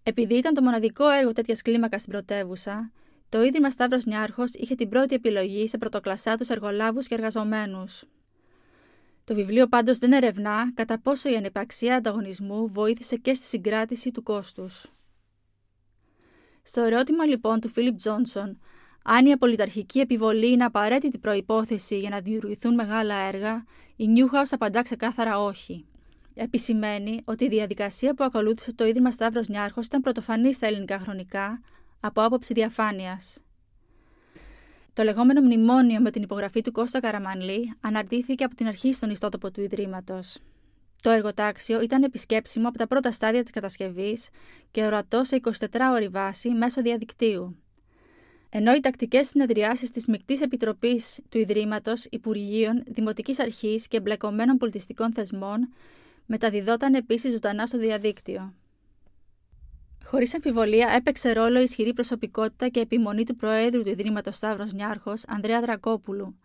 Επειδή 0.10 0.36
ήταν 0.36 0.54
το 0.54 0.62
μοναδικό 0.62 1.10
έργο 1.10 1.32
τέτοιας 1.34 1.62
κλίμακας 1.62 2.02
στην 2.02 2.14
πρωτεύουσα, 2.14 2.92
το 3.30 3.44
Ίδρυμα 3.44 3.72
Σταύρος 3.72 4.06
Νιάρχος 4.06 4.52
είχε 4.54 4.76
την 4.76 4.90
πρώτη 4.90 5.16
επιλογή 5.16 5.68
σε 5.68 5.78
πρωτοκλασσά 5.78 6.36
τους 6.36 6.50
εργολάβους 6.50 7.08
και 7.08 7.16
εργαζομένους. 7.16 8.04
Το 9.24 9.34
βιβλίο 9.34 9.68
πάντως 9.68 9.98
δεν 10.00 10.12
ερευνά 10.12 10.72
κατά 10.74 11.00
πόσο 11.00 11.30
η 11.30 11.36
ανεπαξία 11.36 11.96
ανταγωνισμού 11.96 12.68
βοήθησε 12.68 13.16
και 13.16 13.34
στη 13.34 13.46
συγκράτηση 13.46 14.12
του 14.12 14.24
κόστους. 14.24 14.86
Στο 16.64 16.82
ερώτημα 16.82 17.26
λοιπόν 17.26 17.60
του 17.60 17.70
Φίλιπ 17.70 17.96
Τζόνσον 17.96 18.60
αν 19.04 19.26
η 19.26 19.32
απολυταρχική 19.32 20.00
επιβολή 20.00 20.52
είναι 20.52 20.64
απαραίτητη 20.64 21.18
προϋπόθεση 21.18 22.00
για 22.00 22.10
να 22.10 22.20
δημιουργηθούν 22.20 22.74
μεγάλα 22.74 23.16
έργα, 23.16 23.66
η 23.96 24.06
Newhouse 24.16 24.52
απαντά 24.52 24.82
ξεκάθαρα 24.82 25.40
όχι. 25.40 25.89
Επισημαίνει 26.42 27.22
ότι 27.26 27.46
η 27.46 27.48
διαδικασία 27.48 28.14
που 28.14 28.24
ακολούθησε 28.24 28.74
το 28.74 28.86
Ίδρυμα 28.86 29.12
Σταύρος 29.12 29.48
Νιάρχος 29.48 29.86
ήταν 29.86 30.02
πρωτοφανής 30.02 30.56
στα 30.56 30.68
ελληνικά 30.68 31.00
χρονικά, 31.00 31.62
από 32.00 32.22
άποψη 32.22 32.54
διαφάνειας. 32.54 33.44
Το 34.94 35.04
λεγόμενο 35.04 35.42
μνημόνιο 35.42 36.00
με 36.00 36.12
την 36.12 36.24
υπογραφή 36.24 36.62
του 36.62 36.72
Κώστα 36.72 37.00
Καραμανλή 37.00 37.74
αναρτήθηκε 37.82 38.44
από 38.44 38.56
την 38.56 38.68
αρχή 38.68 38.94
στον 38.94 39.10
ιστότοπο 39.10 39.52
του 39.52 39.62
Ιδρύματος. 39.62 40.38
Το 41.02 41.10
εργοτάξιο 41.10 41.82
ήταν 41.82 42.04
επισκέψιμο 42.04 42.68
από 42.68 42.78
τα 42.78 42.88
πρώτα 42.88 43.12
στάδια 43.12 43.42
της 43.42 43.52
κατασκευής 43.52 44.30
και 44.72 44.84
ορατό 44.84 45.24
σε 45.24 45.40
24 45.44 45.68
ώρη 45.94 46.08
βάση 46.08 46.50
μέσω 46.50 46.82
διαδικτύου. 46.82 47.58
Ενώ 48.50 48.74
οι 48.74 48.80
τακτικές 48.80 49.28
συνεδριάσεις 49.28 49.92
της 49.92 50.08
Μικτής 50.08 50.42
Επιτροπής 50.42 51.20
του 51.30 51.38
Ιδρύματος, 51.38 52.06
Υπουργείων, 52.06 52.84
Δημοτικής 52.88 53.40
Αρχής 53.40 53.88
και 53.88 53.98
εμπλεκομένων 53.98 54.58
πολιτιστικών 54.58 55.14
θεσμών 55.14 55.70
μεταδιδόταν 56.30 56.94
επίσης 56.94 57.32
ζωντανά 57.32 57.66
στο 57.66 57.78
διαδίκτυο. 57.78 58.54
Χωρίς 60.06 60.34
αμφιβολία, 60.34 60.90
έπαιξε 60.90 61.34
ρόλο 61.34 61.60
η 61.60 61.64
ισχυρή 61.64 61.94
προσωπικότητα 61.94 62.68
και 62.68 62.80
επιμονή 62.80 63.24
του 63.24 63.36
Προέδρου 63.36 63.84
του 63.84 63.90
Ιδρύματος 63.90 64.36
Σταύρος 64.36 64.74
Νιάρχος, 64.74 65.24
Ανδρέα 65.28 65.62
Δρακόπουλου, 65.62 66.36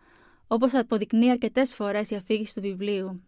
όπως 0.47 0.73
αποδεικνύει 0.73 1.29
αρκετές 1.29 1.75
φορές 1.75 2.09
η 2.09 2.15
αφήγηση 2.15 2.55
του 2.55 2.61
βιβλίου. 2.61 3.23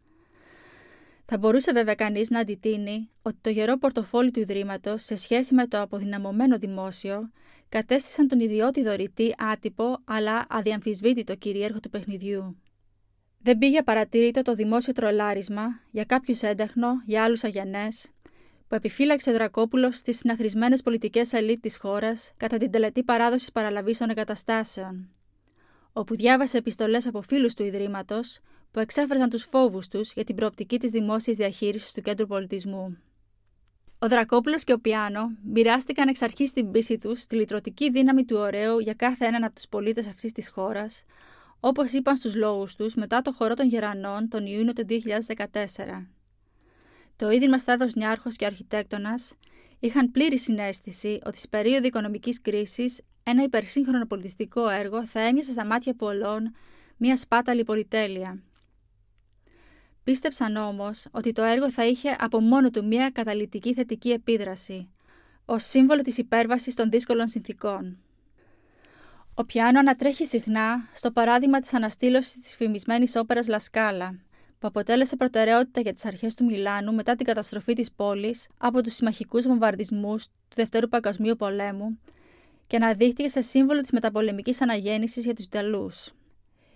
Θα 1.25 1.37
μπορούσε 1.37 1.71
βέβαια 1.71 1.95
κανείς 1.95 2.29
να 2.29 2.39
αντιτείνει 2.39 3.09
ότι 3.21 3.37
το 3.41 3.49
γερό 3.49 3.77
πορτοφόλι 3.77 4.31
του 4.31 4.39
Ιδρύματος 4.39 5.03
σε 5.03 5.15
σχέση 5.15 5.53
με 5.53 5.67
το 5.67 5.81
αποδυναμωμένο 5.81 6.57
δημόσιο 6.57 7.31
κατέστησαν 7.69 8.27
τον 8.27 8.39
ιδιώτη 8.39 8.83
δωρητή 8.83 9.33
άτυπο 9.37 9.97
αλλά 10.05 10.45
αδιαμφισβήτητο 10.49 11.35
κυρίαρχο 11.35 11.79
του 11.79 11.89
παιχνιδιού. 11.89 12.57
Δεν 13.47 13.57
πήγε 13.57 13.83
παρατηρήτω 13.83 14.41
το 14.41 14.53
δημόσιο 14.53 14.93
τρολάρισμα 14.93 15.79
για 15.91 16.03
κάποιους 16.03 16.41
έντεχνο, 16.41 16.87
για 17.05 17.23
άλλους 17.23 17.43
αγενές, 17.43 18.09
που 18.67 18.75
επιφύλαξε 18.75 19.29
ο 19.29 19.33
Δρακόπουλος 19.33 19.97
στις 19.97 20.17
συναθρισμένες 20.17 20.81
πολιτικές 20.81 21.33
ελίτ 21.33 21.59
της 21.59 21.77
χώρας 21.77 22.31
κατά 22.37 22.57
την 22.57 22.71
τελετή 22.71 23.03
παράδοσης 23.03 23.51
παραλαβή 23.51 23.97
των 23.97 24.09
εγκαταστάσεων, 24.09 25.09
όπου 25.93 26.15
διάβασε 26.15 26.57
επιστολές 26.57 27.07
από 27.07 27.21
φίλους 27.21 27.53
του 27.53 27.63
Ιδρύματος 27.63 28.39
που 28.71 28.79
εξέφραζαν 28.79 29.29
τους 29.29 29.43
φόβους 29.43 29.87
τους 29.87 30.13
για 30.13 30.23
την 30.23 30.35
προοπτική 30.35 30.79
της 30.79 30.91
δημόσιας 30.91 31.37
διαχείρισης 31.37 31.91
του 31.91 32.01
κέντρου 32.01 32.27
πολιτισμού. 32.27 32.97
Ο 33.99 34.07
Δρακόπουλος 34.07 34.63
και 34.63 34.73
ο 34.73 34.79
Πιάνο 34.79 35.37
μοιράστηκαν 35.43 36.07
εξ 36.07 36.21
αρχής 36.21 36.53
την 36.53 36.71
πίστη 36.71 36.97
τους 36.97 37.19
στη 37.19 37.35
λυτρωτική 37.35 37.89
δύναμη 37.91 38.25
του 38.25 38.37
ωραίου 38.39 38.79
για 38.79 38.93
κάθε 38.93 39.25
έναν 39.25 39.43
από 39.43 39.55
τους 39.55 39.67
πολίτες 39.67 40.07
αυτής 40.07 40.31
της 40.31 40.49
χώρας, 40.49 41.03
όπως 41.59 41.91
είπαν 41.91 42.15
στους 42.15 42.35
λόγους 42.35 42.75
τους 42.75 42.95
μετά 42.95 43.21
το 43.21 43.31
χορό 43.31 43.53
των 43.53 43.67
Γερανών 43.67 44.29
τον 44.29 44.45
Ιούνιο 44.45 44.73
του 44.73 44.85
2014. 44.87 46.07
Το 47.15 47.31
Ίδρυμα 47.31 47.57
Σταύρος 47.57 47.93
Νιάρχος 47.95 48.35
και 48.35 48.45
Αρχιτέκτονας 48.45 49.33
είχαν 49.79 50.11
πλήρη 50.11 50.39
συνέστηση 50.39 51.19
ότι 51.25 51.37
σε 51.37 51.47
περίοδο 51.47 51.87
οικονομικής 51.87 52.41
κρίσης 52.41 53.01
ένα 53.23 53.43
υπερσύγχρονο 53.43 54.05
πολιτιστικό 54.05 54.69
έργο 54.69 55.05
θα 55.05 55.19
έμοιασε 55.19 55.51
στα 55.51 55.65
μάτια 55.65 55.93
πολλών 55.93 56.55
μια 56.97 57.17
σπάταλη 57.17 57.63
πολυτέλεια. 57.63 58.41
Πίστεψαν 60.03 60.55
όμως 60.55 61.05
ότι 61.11 61.31
το 61.31 61.43
έργο 61.43 61.71
θα 61.71 61.85
είχε 61.85 62.15
από 62.19 62.39
μόνο 62.39 62.69
του 62.69 62.85
μια 62.85 63.09
καταλητική 63.09 63.73
θετική 63.73 64.09
επίδραση, 64.09 64.89
ως 65.45 65.63
σύμβολο 65.63 66.01
της 66.01 66.17
υπέρβασης 66.17 66.75
των 66.75 66.89
δύσκολων 66.89 67.27
συνθήκων. 67.27 67.97
Ο 69.39 69.45
Πιάνο 69.45 69.79
ανατρέχει 69.79 70.25
συχνά 70.25 70.89
στο 70.93 71.11
παράδειγμα 71.11 71.59
της 71.59 71.73
αναστήλωσης 71.73 72.41
της 72.41 72.55
φημισμένης 72.55 73.15
όπερας 73.15 73.47
Λασκάλα, 73.47 74.19
που 74.59 74.67
αποτέλεσε 74.67 75.15
προτεραιότητα 75.15 75.81
για 75.81 75.93
τις 75.93 76.05
αρχές 76.05 76.35
του 76.35 76.45
Μιλάνου 76.45 76.93
μετά 76.93 77.15
την 77.15 77.25
καταστροφή 77.25 77.73
της 77.73 77.91
πόλης 77.91 78.47
από 78.57 78.81
τους 78.81 78.93
συμμαχικούς 78.93 79.47
βομβαρδισμούς 79.47 80.25
του 80.25 80.55
Δευτέρου 80.55 80.87
Παγκοσμίου 80.87 81.35
Πολέμου 81.35 81.99
και 82.67 82.75
αναδείχθηκε 82.75 83.27
σε 83.27 83.41
σύμβολο 83.41 83.81
της 83.81 83.91
μεταπολεμικής 83.91 84.61
αναγέννησης 84.61 85.25
για 85.25 85.33
τους 85.33 85.45
Ιταλούς. 85.45 86.11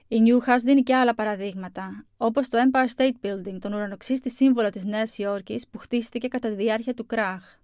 Η 0.08 0.18
Newhouse 0.26 0.62
δίνει 0.64 0.84
και 0.84 0.96
άλλα 0.96 1.16
παραδείγματα, 1.16 2.06
όπως 2.18 2.50
το 2.50 2.58
Empire 2.72 3.02
State 3.02 3.26
Building, 3.26 3.58
τον 3.60 3.74
ουρανοξύστη 3.74 4.30
σύμβολο 4.30 4.70
της 4.70 4.86
Νέας 4.86 5.18
Υόρκης 5.18 5.68
που 5.68 5.78
χτίστηκε 5.78 6.28
κατά 6.28 6.50
τη 6.50 6.56
διάρκεια 6.56 6.94
του 6.94 7.06
κράχ. 7.06 7.60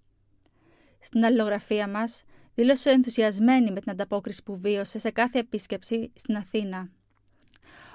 Στην 1.00 1.24
αλληλογραφία 1.24 1.88
μας, 1.88 2.22
δήλωσε 2.58 2.90
ενθουσιασμένη 2.90 3.70
με 3.70 3.80
την 3.80 3.90
ανταπόκριση 3.90 4.42
που 4.42 4.58
βίωσε 4.58 4.98
σε 4.98 5.10
κάθε 5.10 5.38
επίσκεψη 5.38 6.12
στην 6.14 6.36
Αθήνα. 6.36 6.88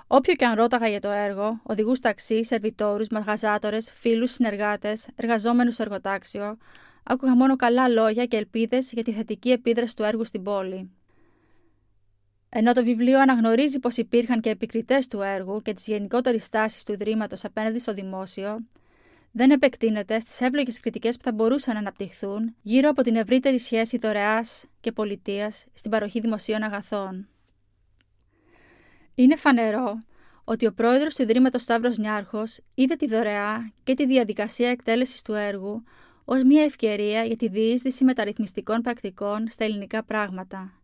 Όποιο 0.08 0.34
και 0.34 0.46
αν 0.46 0.56
ρώταγα 0.56 0.88
για 0.88 1.00
το 1.00 1.10
έργο, 1.10 1.60
οδηγούς 1.64 2.00
ταξί, 2.00 2.44
σερβιτόρους, 2.44 3.08
μαγαζάτορες, 3.08 3.92
φίλους, 3.92 4.32
συνεργάτες, 4.32 5.08
εργαζόμενους 5.16 5.74
στο 5.74 5.84
εργοτάξιο, 5.84 6.58
άκουγα 7.04 7.36
μόνο 7.36 7.56
καλά 7.56 7.88
λόγια 7.88 8.26
και 8.26 8.38
ελπίδες 8.38 8.92
για 8.92 9.04
τη 9.04 9.12
θετική 9.12 9.52
επίδραση 9.52 9.96
του 9.96 10.04
έργου 10.04 10.24
στην 10.24 10.44
πόλη. 10.44 10.92
Ενώ 12.50 12.74
το 12.74 12.84
βιβλίο 12.84 13.20
αναγνωρίζει 13.20 13.80
πως 13.80 13.98
υπήρχαν 13.98 14.42
και 14.42 14.50
επικριτές 14.50 15.08
του 15.08 15.22
έργου 15.22 15.62
και 15.62 15.74
τη 15.74 15.84
γενικότερη 15.92 16.40
τάση 16.52 16.86
του 16.86 16.92
Ιδρύματος 16.92 17.46
απέναντι 17.46 17.80
στο 17.80 17.94
δημόσιο, 17.94 18.60
δεν 19.36 19.52
επεκτείνεται 19.52 20.20
στις 20.20 20.42
εύλογες 20.42 20.80
κριτικές 20.80 21.18
που 21.18 21.24
θα 21.24 21.32
μπορούσαν 21.32 21.74
να 21.74 21.80
αναπτυχθούν 21.80 22.56
γύρω 22.62 22.90
από 22.90 23.02
την 23.02 23.16
ευρύτερη 23.16 23.60
σχέση 23.60 23.98
δωρεάς 23.98 24.66
και 24.80 24.92
πολιτείας 24.92 25.66
στην 25.74 25.92
παροχή 25.92 26.20
δημοσίων 26.20 26.64
αγαθών. 26.64 27.28
Είναι 29.16 29.36
φανερό 29.36 30.04
ότι 30.44 30.66
ο 30.66 30.74
πρόεδρος 30.74 31.16
του 31.16 31.22
Ιδρύματος 31.22 31.62
Σταύρος 31.62 31.98
Νιάρχος 31.98 32.60
είδε 32.76 32.96
τη 32.96 33.08
δωρεά 33.08 33.74
και 33.84 33.94
τη 33.94 34.06
διαδικασία 34.06 34.70
εκτέλεσης 34.70 35.22
του 35.22 35.34
έργου 35.34 35.84
ως 36.26 36.44
μια 36.44 36.64
ευκαιρία 36.64 37.24
για 37.24 37.38
τη 37.38 37.48
διείσδυση 37.48 38.04
μεταρρυθμιστικών 38.04 38.82
πρακτικών 38.82 39.48
στα 39.50 39.64
ελληνικά 39.64 40.04
πράγματα 40.04 40.82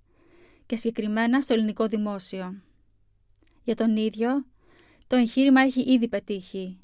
και 0.65 0.75
συγκεκριμένα 0.75 1.41
στο 1.41 1.53
ελληνικό 1.53 1.87
δημόσιο. 1.87 2.61
Για 3.63 3.75
τον 3.75 3.95
ίδιο, 3.95 4.45
το 5.07 5.15
εγχείρημα 5.15 5.61
έχει 5.61 5.81
ήδη 5.81 6.07
πετύχει. 6.07 6.79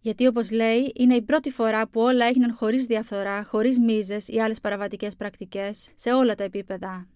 Γιατί 0.00 0.26
όπως 0.26 0.50
λέει, 0.50 0.92
είναι 0.94 1.14
η 1.14 1.22
πρώτη 1.22 1.50
φορά 1.50 1.88
που 1.88 2.00
όλα 2.00 2.26
έγιναν 2.26 2.54
χωρίς 2.54 2.84
διαφθορά, 2.86 3.44
χωρίς 3.44 3.78
μίζες 3.78 4.28
ή 4.28 4.40
άλλες 4.40 4.60
παραβατικές 4.60 5.16
πρακτικές, 5.16 5.90
σε 5.94 6.12
όλα 6.12 6.34
τα 6.34 6.44
επίπεδα. 6.44 7.08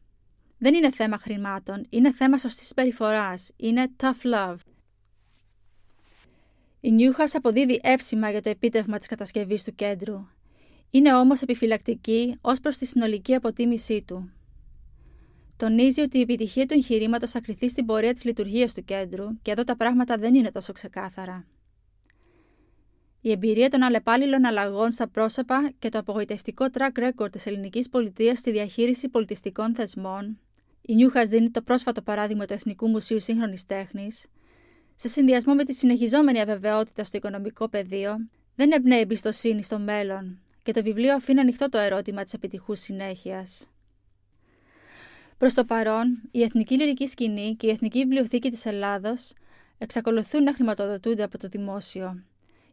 Δεν 0.58 0.74
είναι 0.74 0.90
θέμα 0.90 1.18
χρημάτων, 1.18 1.86
είναι 1.90 2.12
θέμα 2.12 2.38
σωστής 2.38 2.66
συμπεριφορά. 2.66 3.34
είναι 3.56 3.84
tough 3.96 4.34
love. 4.34 4.56
Η 6.80 6.90
Newhouse 6.98 7.32
αποδίδει 7.32 7.80
εύσημα 7.82 8.30
για 8.30 8.42
το 8.42 8.48
επίτευγμα 8.48 8.98
της 8.98 9.06
κατασκευής 9.06 9.64
του 9.64 9.74
κέντρου. 9.74 10.26
Είναι 10.90 11.14
όμως 11.14 11.42
επιφυλακτική 11.42 12.36
ως 12.40 12.60
προς 12.60 12.78
τη 12.78 12.86
συνολική 12.86 13.34
αποτίμησή 13.34 14.02
του. 14.06 14.32
Τονίζει 15.56 16.00
ότι 16.00 16.18
η 16.18 16.20
επιτυχία 16.20 16.66
του 16.66 16.74
εγχειρήματος 16.74 17.30
θα 17.30 17.40
κριθεί 17.40 17.68
στην 17.68 17.86
πορεία 17.86 18.12
της 18.12 18.24
λειτουργίας 18.24 18.74
του 18.74 18.84
κέντρου 18.84 19.42
και 19.42 19.50
εδώ 19.50 19.64
τα 19.64 19.76
πράγματα 19.76 20.16
δεν 20.16 20.34
είναι 20.34 20.50
τόσο 20.50 20.72
ξεκάθαρα. 20.72 21.46
Η 23.24 23.30
εμπειρία 23.30 23.68
των 23.68 23.82
αλλεπάλληλων 23.82 24.44
αλλαγών 24.44 24.90
στα 24.90 25.08
πρόσωπα 25.08 25.72
και 25.78 25.88
το 25.88 25.98
απογοητευτικό 25.98 26.66
track 26.72 26.98
record 26.98 27.32
της 27.32 27.46
ελληνικής 27.46 27.88
πολιτείας 27.88 28.38
στη 28.38 28.50
διαχείριση 28.50 29.08
πολιτιστικών 29.08 29.74
θεσμών, 29.74 30.38
η 30.82 30.94
Νιούχας 30.94 31.28
δίνει 31.28 31.50
το 31.50 31.62
πρόσφατο 31.62 32.02
παράδειγμα 32.02 32.46
του 32.46 32.52
Εθνικού 32.52 32.88
Μουσείου 32.88 33.20
Σύγχρονης 33.20 33.66
Τέχνης, 33.66 34.26
σε 34.94 35.08
συνδυασμό 35.08 35.54
με 35.54 35.64
τη 35.64 35.74
συνεχιζόμενη 35.74 36.40
αβεβαιότητα 36.40 37.04
στο 37.04 37.16
οικονομικό 37.16 37.68
πεδίο, 37.68 38.16
δεν 38.54 38.72
εμπνέει 38.72 39.00
εμπιστοσύνη 39.00 39.62
στο 39.62 39.78
μέλλον 39.78 40.38
και 40.62 40.72
το 40.72 40.82
βιβλίο 40.82 41.14
αφήνει 41.14 41.40
ανοιχτό 41.40 41.68
το 41.68 41.78
ερώτημα 41.78 42.24
της 42.24 42.32
επιτυχούς 42.32 42.80
συνέχειας. 42.80 43.70
Προς 45.38 45.54
το 45.54 45.64
παρόν, 45.64 46.22
η 46.30 46.42
Εθνική 46.42 46.74
Λυρική 46.74 47.06
Σκηνή 47.06 47.54
και 47.56 47.66
η 47.66 47.70
Εθνική 47.70 47.98
Βιβλιοθήκη 47.98 48.50
της 48.50 48.66
Ελλάδος 48.66 49.32
εξακολουθούν 49.78 50.42
να 50.42 50.54
χρηματοδοτούνται 50.54 51.22
από 51.22 51.38
το 51.38 51.48
δημόσιο. 51.48 52.22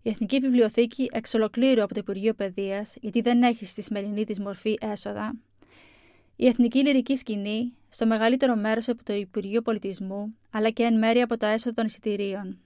Η 0.01 0.09
Εθνική 0.09 0.39
Βιβλιοθήκη 0.39 1.09
εξ 1.11 1.33
ολοκλήρου 1.33 1.83
από 1.83 1.93
το 1.93 1.99
Υπουργείο 1.99 2.33
Παιδείας, 2.33 2.95
γιατί 3.01 3.21
δεν 3.21 3.43
έχει 3.43 3.65
στη 3.65 3.81
σημερινή 3.81 4.25
της 4.25 4.39
μορφή 4.39 4.77
έσοδα. 4.81 5.35
Η 6.35 6.47
Εθνική 6.47 6.79
Λυρική 6.79 7.15
Σκηνή, 7.15 7.73
στο 7.89 8.05
μεγαλύτερο 8.05 8.55
μέρος 8.55 8.87
από 8.87 9.03
το 9.03 9.13
Υπουργείο 9.13 9.61
Πολιτισμού, 9.61 10.35
αλλά 10.49 10.69
και 10.69 10.83
εν 10.83 10.97
μέρει 10.97 11.21
από 11.21 11.37
τα 11.37 11.47
έσοδα 11.47 11.75
των 11.75 11.85
εισιτηρίων. 11.85 12.59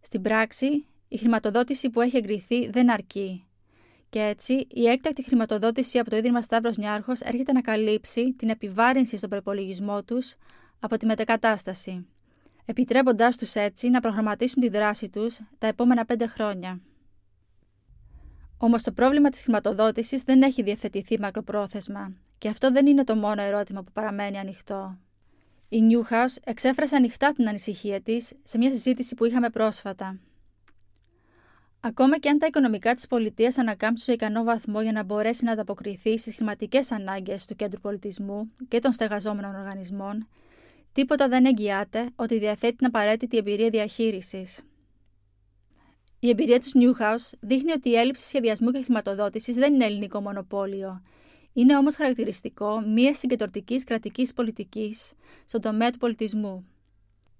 Στην 0.00 0.22
πράξη, 0.22 0.86
η 1.08 1.16
χρηματοδότηση 1.16 1.90
που 1.90 2.00
έχει 2.00 2.16
εγκριθεί 2.16 2.68
δεν 2.68 2.90
αρκεί 2.90 3.44
και 4.14 4.20
έτσι, 4.20 4.66
η 4.70 4.86
έκτακτη 4.86 5.22
χρηματοδότηση 5.22 5.98
από 5.98 6.10
το 6.10 6.16
Ίδρυμα 6.16 6.42
Σταύρος 6.42 6.76
Νιάρχος 6.76 7.20
έρχεται 7.20 7.52
να 7.52 7.60
καλύψει 7.60 8.32
την 8.32 8.48
επιβάρυνση 8.48 9.16
στον 9.16 9.30
προπολογισμό 9.30 10.04
τους 10.04 10.34
από 10.80 10.96
τη 10.96 11.06
μετεκατάσταση, 11.06 12.06
επιτρέποντάς 12.64 13.36
τους 13.36 13.54
έτσι 13.54 13.88
να 13.88 14.00
προγραμματίσουν 14.00 14.62
τη 14.62 14.68
δράση 14.68 15.08
τους 15.08 15.40
τα 15.58 15.66
επόμενα 15.66 16.04
πέντε 16.04 16.26
χρόνια. 16.26 16.80
Όμως 18.58 18.82
το 18.82 18.92
πρόβλημα 18.92 19.28
της 19.28 19.42
χρηματοδότησης 19.42 20.22
δεν 20.22 20.42
έχει 20.42 20.62
διευθετηθεί 20.62 21.20
μακροπρόθεσμα, 21.20 22.14
και 22.38 22.48
αυτό 22.48 22.70
δεν 22.70 22.86
είναι 22.86 23.04
το 23.04 23.16
μόνο 23.16 23.42
ερώτημα 23.42 23.82
που 23.82 23.92
παραμένει 23.92 24.38
ανοιχτό. 24.38 24.98
Η 25.68 25.78
Newhouse 25.90 26.36
εξέφρασε 26.44 26.96
ανοιχτά 26.96 27.32
την 27.32 27.48
ανησυχία 27.48 28.00
της 28.00 28.32
σε 28.42 28.58
μια 28.58 28.70
συζήτηση 28.70 29.14
που 29.14 29.24
είχαμε 29.24 29.50
πρόσφατα. 29.50 30.18
Ακόμα 31.80 32.18
και 32.18 32.28
αν 32.28 32.38
τα 32.38 32.46
οικονομικά 32.46 32.94
της 32.94 33.06
πολιτείας 33.06 33.58
ανακάμψουν 33.58 34.04
σε 34.04 34.12
ικανό 34.12 34.42
βαθμό 34.42 34.82
για 34.82 34.92
να 34.92 35.02
μπορέσει 35.02 35.44
να 35.44 35.52
ανταποκριθεί 35.52 36.18
στις 36.18 36.34
χρηματικές 36.34 36.92
ανάγκες 36.92 37.46
του 37.46 37.56
κέντρου 37.56 37.80
πολιτισμού 37.80 38.50
και 38.68 38.78
των 38.78 38.92
στεγαζόμενων 38.92 39.54
οργανισμών, 39.54 40.28
τίποτα 40.94 41.28
δεν 41.28 41.44
εγγυάται 41.44 42.10
ότι 42.16 42.38
διαθέτει 42.38 42.76
την 42.76 42.86
απαραίτητη 42.86 43.36
εμπειρία 43.36 43.68
διαχείρισης. 43.70 44.62
Η 46.18 46.28
εμπειρία 46.28 46.60
του 46.60 46.68
Newhouse 46.74 47.32
δείχνει 47.40 47.72
ότι 47.72 47.88
η 47.88 47.94
έλλειψη 47.94 48.26
σχεδιασμού 48.26 48.70
και 48.70 48.82
χρηματοδότησης 48.82 49.54
δεν 49.54 49.74
είναι 49.74 49.84
ελληνικό 49.84 50.20
μονοπόλιο. 50.20 51.02
Είναι 51.52 51.76
όμως 51.76 51.96
χαρακτηριστικό 51.96 52.80
μιας 52.80 53.18
συγκεντρωτικής 53.18 53.84
κρατικής 53.84 54.32
πολιτικής 54.32 55.12
στον 55.44 55.60
τομέα 55.60 55.90
του 55.90 55.98
πολιτισμού. 55.98 56.66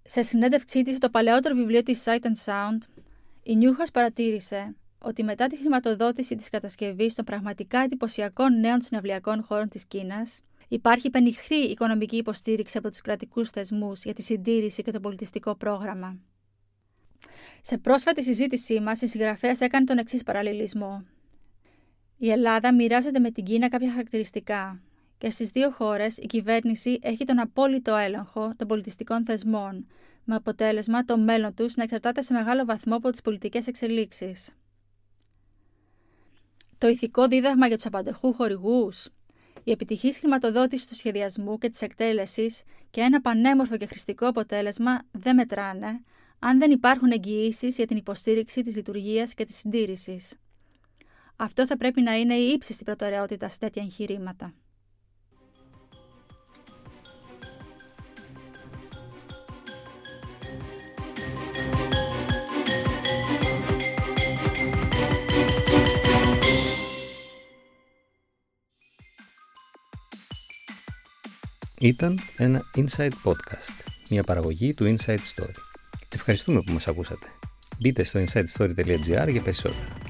Σε 0.02 0.22
συνέντευξή 0.22 0.82
της 0.82 0.96
στο 0.96 1.10
παλαιότερο 1.10 1.54
βιβλίο 1.54 1.82
της 1.82 2.04
Sight 2.06 2.22
and 2.22 2.44
Sound, 2.44 2.78
η 3.42 3.56
Νιούχας 3.56 3.90
παρατήρησε 3.90 4.76
ότι 4.98 5.24
μετά 5.24 5.46
τη 5.46 5.56
χρηματοδότηση 5.56 6.36
της 6.36 6.48
κατασκευής 6.50 7.14
των 7.14 7.24
πραγματικά 7.24 7.78
εντυπωσιακών 7.80 8.60
νέων 8.60 8.80
συναυλιακών 8.80 9.42
χώρων 9.42 9.68
της 9.68 9.86
Κίνας, 9.86 10.40
υπάρχει 10.74 11.10
πενιχρή 11.10 11.56
οικονομική 11.56 12.16
υποστήριξη 12.16 12.78
από 12.78 12.90
τους 12.90 13.00
κρατικούς 13.00 13.50
θεσμούς 13.50 14.04
για 14.04 14.12
τη 14.12 14.22
συντήρηση 14.22 14.82
και 14.82 14.90
το 14.90 15.00
πολιτιστικό 15.00 15.54
πρόγραμμα. 15.54 16.18
Σε 17.62 17.78
πρόσφατη 17.78 18.22
συζήτησή 18.22 18.80
μας, 18.80 19.00
η 19.02 19.06
συγγραφέας 19.06 19.60
έκανε 19.60 19.84
τον 19.84 19.98
εξής 19.98 20.22
παραλληλισμό. 20.22 21.04
Η 22.16 22.30
Ελλάδα 22.30 22.74
μοιράζεται 22.74 23.18
με 23.18 23.30
την 23.30 23.44
Κίνα 23.44 23.68
κάποια 23.68 23.90
χαρακτηριστικά 23.90 24.82
και 25.18 25.30
στις 25.30 25.50
δύο 25.50 25.70
χώρες 25.70 26.16
η 26.16 26.26
κυβέρνηση 26.26 26.98
έχει 27.02 27.24
τον 27.24 27.38
απόλυτο 27.38 27.96
έλεγχο 27.96 28.52
των 28.56 28.68
πολιτιστικών 28.68 29.24
θεσμών, 29.24 29.87
με 30.24 30.34
αποτέλεσμα 30.34 31.04
το 31.04 31.18
μέλλον 31.18 31.54
τους 31.54 31.74
να 31.74 31.82
εξαρτάται 31.82 32.22
σε 32.22 32.32
μεγάλο 32.32 32.64
βαθμό 32.64 32.96
από 32.96 33.10
τις 33.10 33.20
πολιτικές 33.20 33.66
εξελίξεις. 33.66 34.56
Το 36.78 36.88
ηθικό 36.88 37.26
δίδαγμα 37.26 37.66
για 37.66 37.76
τους 37.76 37.87
απαντεχού 37.87 38.32
χορηγούς, 38.32 39.08
η 39.64 39.70
επιτυχής 39.70 40.18
χρηματοδότηση 40.18 40.88
του 40.88 40.94
σχεδιασμού 40.94 41.59
και 41.59 41.68
της 41.68 41.83
εκτέλεσης 41.83 42.62
και 42.90 43.00
ένα 43.00 43.20
πανέμορφο 43.20 43.77
και 43.77 43.87
χρηστικό 43.87 44.27
αποτέλεσμα 44.29 45.03
δεν 45.12 45.35
μετράνε 45.35 46.00
αν 46.38 46.59
δεν 46.59 46.70
υπάρχουν 46.70 47.11
εγγυήσεις 47.11 47.77
για 47.77 47.87
την 47.87 47.96
υποστήριξη 47.96 48.62
της 48.62 48.77
λειτουργίας 48.77 49.35
και 49.35 49.44
της 49.44 49.57
συντήρησης. 49.57 50.35
Αυτό 51.37 51.66
θα 51.66 51.77
πρέπει 51.77 52.00
να 52.00 52.14
είναι 52.14 52.35
η 52.35 52.53
ύψιστη 52.53 52.85
προτεραιότητα 52.85 53.48
σε 53.48 53.59
τέτοια 53.59 53.83
εγχειρήματα. 53.83 54.55
Ήταν 71.84 72.18
ένα 72.36 72.62
Inside 72.76 73.12
Podcast, 73.24 73.92
μια 74.10 74.22
παραγωγή 74.22 74.74
του 74.74 74.96
Inside 74.96 75.18
Story. 75.34 75.54
Ευχαριστούμε 76.08 76.62
που 76.62 76.72
μας 76.72 76.88
ακούσατε. 76.88 77.26
Μπείτε 77.80 78.04
στο 78.04 78.24
insidestory.gr 78.24 79.28
για 79.30 79.42
περισσότερα. 79.42 80.03